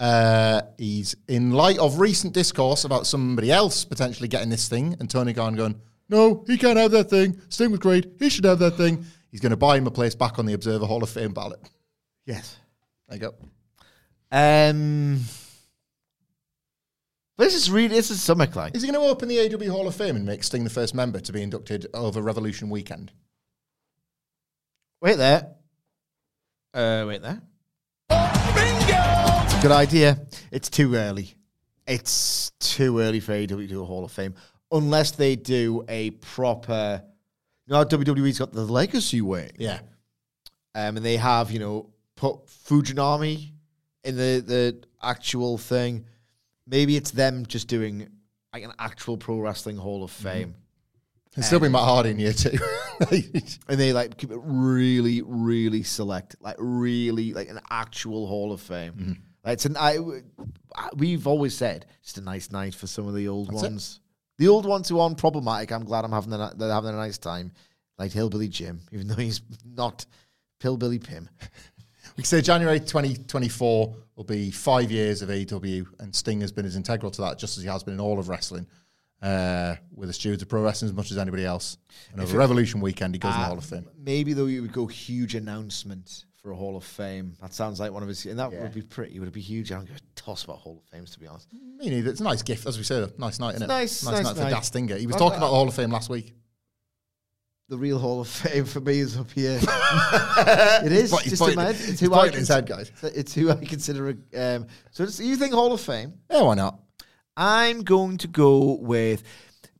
[0.00, 5.10] Uh, he's in light of recent discourse about somebody else potentially getting this thing, and
[5.10, 5.78] Tony Khan going,
[6.08, 7.38] "No, he can't have that thing.
[7.50, 8.06] Sting was great.
[8.18, 10.54] He should have that thing." He's going to buy him a place back on the
[10.54, 11.60] Observer Hall of Fame ballot.
[12.24, 12.56] Yes.
[13.06, 13.34] There you go.
[14.30, 15.20] Um.
[17.38, 18.76] This is really, this is something like.
[18.76, 20.94] Is he going to open the AEW Hall of Fame and make Sting the first
[20.94, 23.10] member to be inducted over Revolution Weekend?
[25.00, 25.48] Wait there.
[26.74, 27.40] Uh, wait there.
[28.54, 29.62] Bingo!
[29.62, 30.20] Good idea.
[30.50, 31.34] It's too early.
[31.86, 34.34] It's too early for AEW to do a Hall of Fame
[34.70, 37.02] unless they do a proper.
[37.66, 39.80] You know, WWE's got the legacy way, Yeah.
[40.74, 43.50] um, and they have you know put Fujinami
[44.04, 46.04] in the the actual thing.
[46.66, 48.08] Maybe it's them just doing
[48.52, 50.54] like an actual pro wrestling Hall of Fame.
[51.32, 52.58] It'll still be Matt Hardy in year two.
[53.68, 58.60] and they like keep it really, really select, like really like an actual Hall of
[58.60, 58.92] Fame.
[58.92, 59.12] Mm-hmm.
[59.44, 59.98] Like it's an I,
[60.94, 63.66] we've always said it's a nice night for some of the old That's it.
[63.66, 64.00] ones.
[64.38, 67.18] The old ones who aren't problematic, I'm glad I'm having a, they're having a nice
[67.18, 67.52] time.
[67.98, 70.04] Like Hillbilly Jim, even though he's not
[70.60, 71.30] Pillbilly Pim.
[72.16, 76.66] We can say January 2024 will be five years of AEW, and Sting has been
[76.66, 78.66] as integral to that just as he has been in all of wrestling.
[79.22, 81.78] Uh, with the stewards of pro wrestling as much as anybody else.
[82.10, 83.86] And over Revolution Weekend, he goes in the Uh, Hall of Fame.
[83.96, 87.36] Maybe though you would go huge announcement for a Hall of Fame.
[87.40, 88.62] That sounds like one of his, and that Yeah.
[88.62, 89.14] would be pretty.
[89.14, 89.70] It would it be huge?
[89.70, 91.46] I don't give a toss about Hall of Fames to be honest.
[91.52, 92.10] Me neither.
[92.10, 93.06] It's a nice gift, as we say.
[93.16, 93.68] Nice night, isn't it?
[93.68, 94.50] nice, nice, nice night for night.
[94.50, 94.96] Das Stinger.
[94.96, 96.34] He was talking uh, about the Hall of Fame last week.
[97.72, 99.58] The real Hall of Fame for me is up here.
[100.84, 101.76] it is He's just pointing- in my head.
[101.88, 102.92] It's who I his head, guys.
[103.02, 104.10] It's who I consider.
[104.34, 106.12] A, um, so it's, you think Hall of Fame?
[106.30, 106.78] Yeah, why not?
[107.34, 109.22] I'm going to go with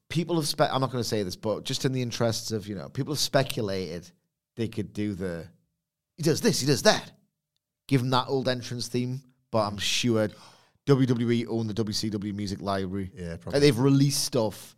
[0.09, 0.49] people have.
[0.49, 2.89] Spe- I'm not going to say this, but just in the interests of you know,
[2.89, 4.11] people have speculated
[4.57, 5.47] they could do the.
[6.17, 6.61] He does this.
[6.61, 7.13] He does that.
[7.89, 9.21] Give him that old entrance theme,
[9.51, 10.29] but I'm sure
[10.87, 13.11] WWE own the WCW music library.
[13.15, 13.61] Yeah, Like, probably.
[13.61, 14.75] they've released stuff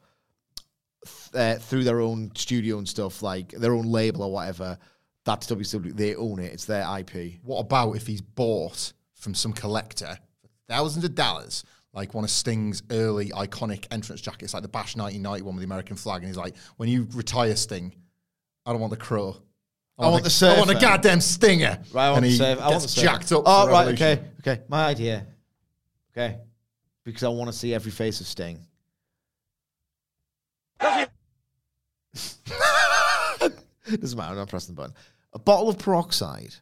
[1.35, 4.79] uh, through their own studio and stuff, like their own label or whatever.
[5.25, 5.97] That's WCW.
[5.97, 6.53] They own it.
[6.53, 7.41] It's their IP.
[7.43, 12.31] What about if he's bought from some collector for thousands of dollars, like one of
[12.31, 16.27] Sting's early iconic entrance jackets, like the Bash 1990 one with the American flag, and
[16.29, 17.95] he's like, when you retire Sting,
[18.67, 19.37] I don't want the crow.
[19.99, 21.79] I want the I want the surfer." goddamn stinger.
[21.93, 23.45] Right, I want and the he surf- I want the jacked up.
[23.47, 24.63] Oh, right, okay, okay.
[24.69, 25.27] My idea.
[26.13, 26.39] Okay,
[27.05, 28.59] because I want to see every face of Sting.
[34.01, 34.31] Doesn't matter.
[34.31, 34.95] I'm not pressing the button.
[35.33, 36.55] A bottle of peroxide.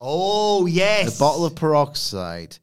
[0.00, 1.16] Oh yes.
[1.16, 2.56] A bottle of peroxide.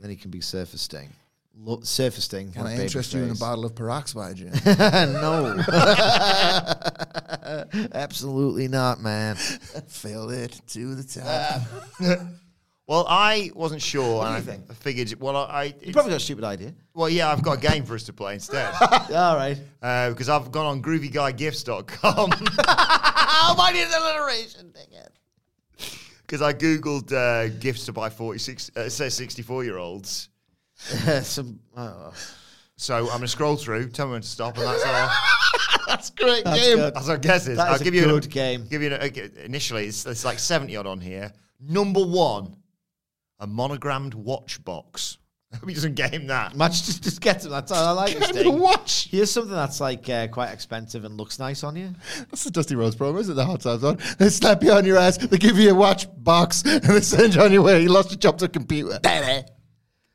[0.00, 1.10] Then he can be Surfer Sting.
[1.58, 2.52] Lo- Surfer Sting.
[2.52, 4.52] Can I interest you in a bottle of peroxide, Jim?
[4.66, 5.56] no.
[7.94, 9.36] Absolutely not, man.
[9.36, 11.62] Filled it to the top.
[12.88, 14.72] Well, I wasn't sure, What do and you I think?
[14.74, 15.20] figured.
[15.20, 16.72] Well, I You it's- probably got a stupid idea.
[16.94, 19.58] well, yeah, I've got a game for us to play instead All right.
[19.82, 22.30] uh, because I've gone on GroovyGuyGifts.com
[23.38, 24.72] Oh, my alliteration.
[24.72, 25.12] Dang it.
[26.22, 28.70] because I googled uh, gifts to buy forty six.
[28.76, 30.28] Uh, it says sixty four year olds.
[31.22, 32.12] Some, oh.
[32.76, 33.88] So I'm gonna scroll through.
[33.90, 35.10] Tell me when to stop, and that's all.
[35.86, 36.76] That's great That's game.
[36.76, 36.94] good.
[36.94, 37.56] That's our guesses.
[37.58, 38.66] That I'll is a give you good an, game.
[38.68, 39.86] Give you an, uh, initially.
[39.86, 41.32] It's, it's like seventy odd on here.
[41.60, 42.56] Number one,
[43.38, 45.18] a monogrammed watch box.
[45.52, 46.56] I hope he doesn't get him that.
[46.56, 47.52] Match just, just gets him.
[47.52, 48.18] That's all I like.
[48.18, 48.46] this Get thing.
[48.46, 49.08] a watch.
[49.10, 51.94] Here's something that's like uh, quite expensive and looks nice on you.
[52.30, 53.36] That's the Dusty Rhodes promo, isn't it?
[53.36, 53.98] The hot times on.
[54.18, 57.36] They slap you on your ass, they give you a watch box, and they send
[57.36, 57.80] you on your way.
[57.82, 58.98] You lost your job to a computer.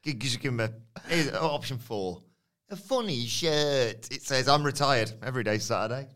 [0.04, 0.70] Gi- Just give him a
[1.08, 2.22] here's option four.
[2.70, 4.10] A funny shirt.
[4.12, 6.08] It says I'm retired every day Saturday.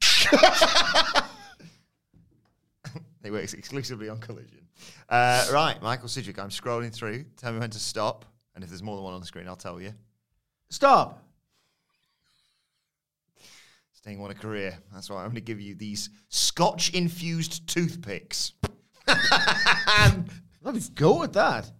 [0.00, 0.36] So.
[3.22, 4.59] they works exclusively on collision.
[5.08, 6.38] Uh, right, Michael Sidgwick.
[6.38, 7.24] I'm scrolling through.
[7.36, 8.24] Tell me when to stop,
[8.54, 9.92] and if there's more than one on the screen, I'll tell you.
[10.70, 11.22] Stop.
[13.92, 14.78] Staying on a career.
[14.94, 18.52] That's why I'm going to give you these Scotch infused toothpicks.
[20.62, 21.70] Let's go with that.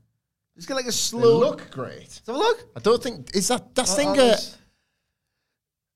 [0.56, 2.00] Just get like a They slow look great.
[2.00, 2.68] Let's have a look.
[2.76, 4.08] I don't think is that that Oh, thing.
[4.08, 4.56] oh, uh, this-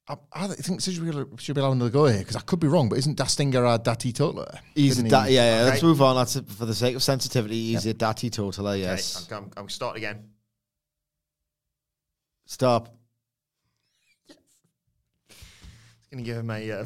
[0.07, 2.91] I, I think Sidgwick should be allowed to go here because I could be wrong,
[2.91, 4.59] but isn't Dastinger a Dati Totaler?
[4.75, 5.35] He's a Isn't da- he?
[5.37, 5.65] yeah, yeah.
[5.65, 6.17] Let's move on.
[6.17, 6.47] That's it.
[6.47, 7.73] for the sake of sensitivity.
[7.73, 8.77] He's a datty totaler.
[8.77, 9.25] Yes.
[9.27, 10.29] Okay, I'm, I'm, I'm start again.
[12.45, 12.95] Stop.
[14.29, 14.37] It's
[16.11, 16.85] Going to give him a, uh,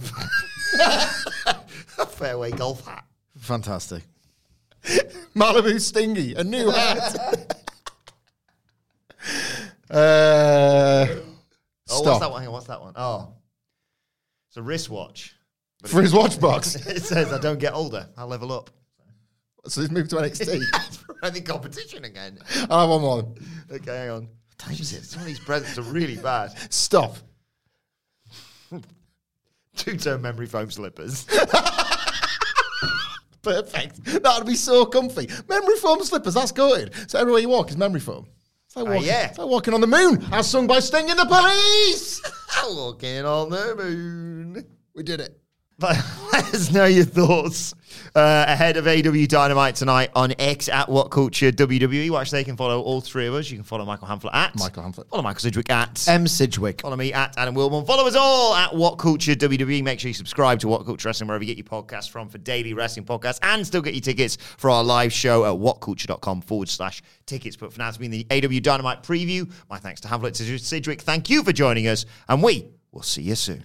[1.99, 3.05] a fairway golf hat.
[3.39, 4.05] Fantastic.
[5.35, 7.57] Malibu Stingy, a new hat.
[9.91, 11.07] uh,
[11.99, 12.41] Oh, what's that one?
[12.41, 12.93] Hang on, what's that one?
[12.97, 13.35] Oh,
[14.49, 15.35] it's a wristwatch.
[15.83, 16.75] But for his watch box.
[16.87, 18.09] it says I don't get older.
[18.17, 18.71] I level up.
[19.67, 20.97] so he's moved to NXT.
[21.07, 22.39] For any competition again.
[22.55, 23.35] I have ah, one more.
[23.71, 24.29] Okay, hang on.
[24.61, 26.53] Some of these presents are really bad.
[26.73, 27.17] Stop.
[29.77, 31.27] Two-tone memory foam slippers.
[33.43, 34.05] Perfect.
[34.05, 35.29] That'd be so comfy.
[35.49, 36.93] Memory foam slippers, that's good.
[37.07, 38.27] So everywhere you walk is memory foam.
[38.69, 39.29] It's like, Oh, walking, yeah.
[39.29, 42.21] it's like walking on the moon, as sung by Sting and the Police.
[42.69, 44.67] Walking on the moon.
[44.95, 45.41] We did it.
[45.79, 45.97] But
[46.33, 47.73] let us know your thoughts
[48.17, 52.11] uh, ahead of AEW Dynamite tonight on X at What Culture WWE.
[52.11, 53.49] Watch they can follow all three of us.
[53.49, 55.09] You can follow Michael Hamflett at Michael Hamflett.
[55.09, 56.27] Follow Michael Sidgwick at M.
[56.27, 56.81] Sidgwick.
[56.81, 57.87] Follow me at Adam Wilbourn.
[57.87, 59.85] Follow us all at What Culture WWE.
[59.85, 62.39] Make sure you subscribe to What Culture Wrestling wherever you get your podcasts from for
[62.39, 66.69] daily wrestling podcasts and still get your tickets for our live show at whatculture.com forward
[66.69, 67.57] slash tickets.
[67.57, 69.49] But for now, it's been the AEW Dynamite preview.
[69.71, 71.03] My thanks to Hamlet to Sidgwick.
[71.03, 73.65] Thank you for joining us, and we will see you soon.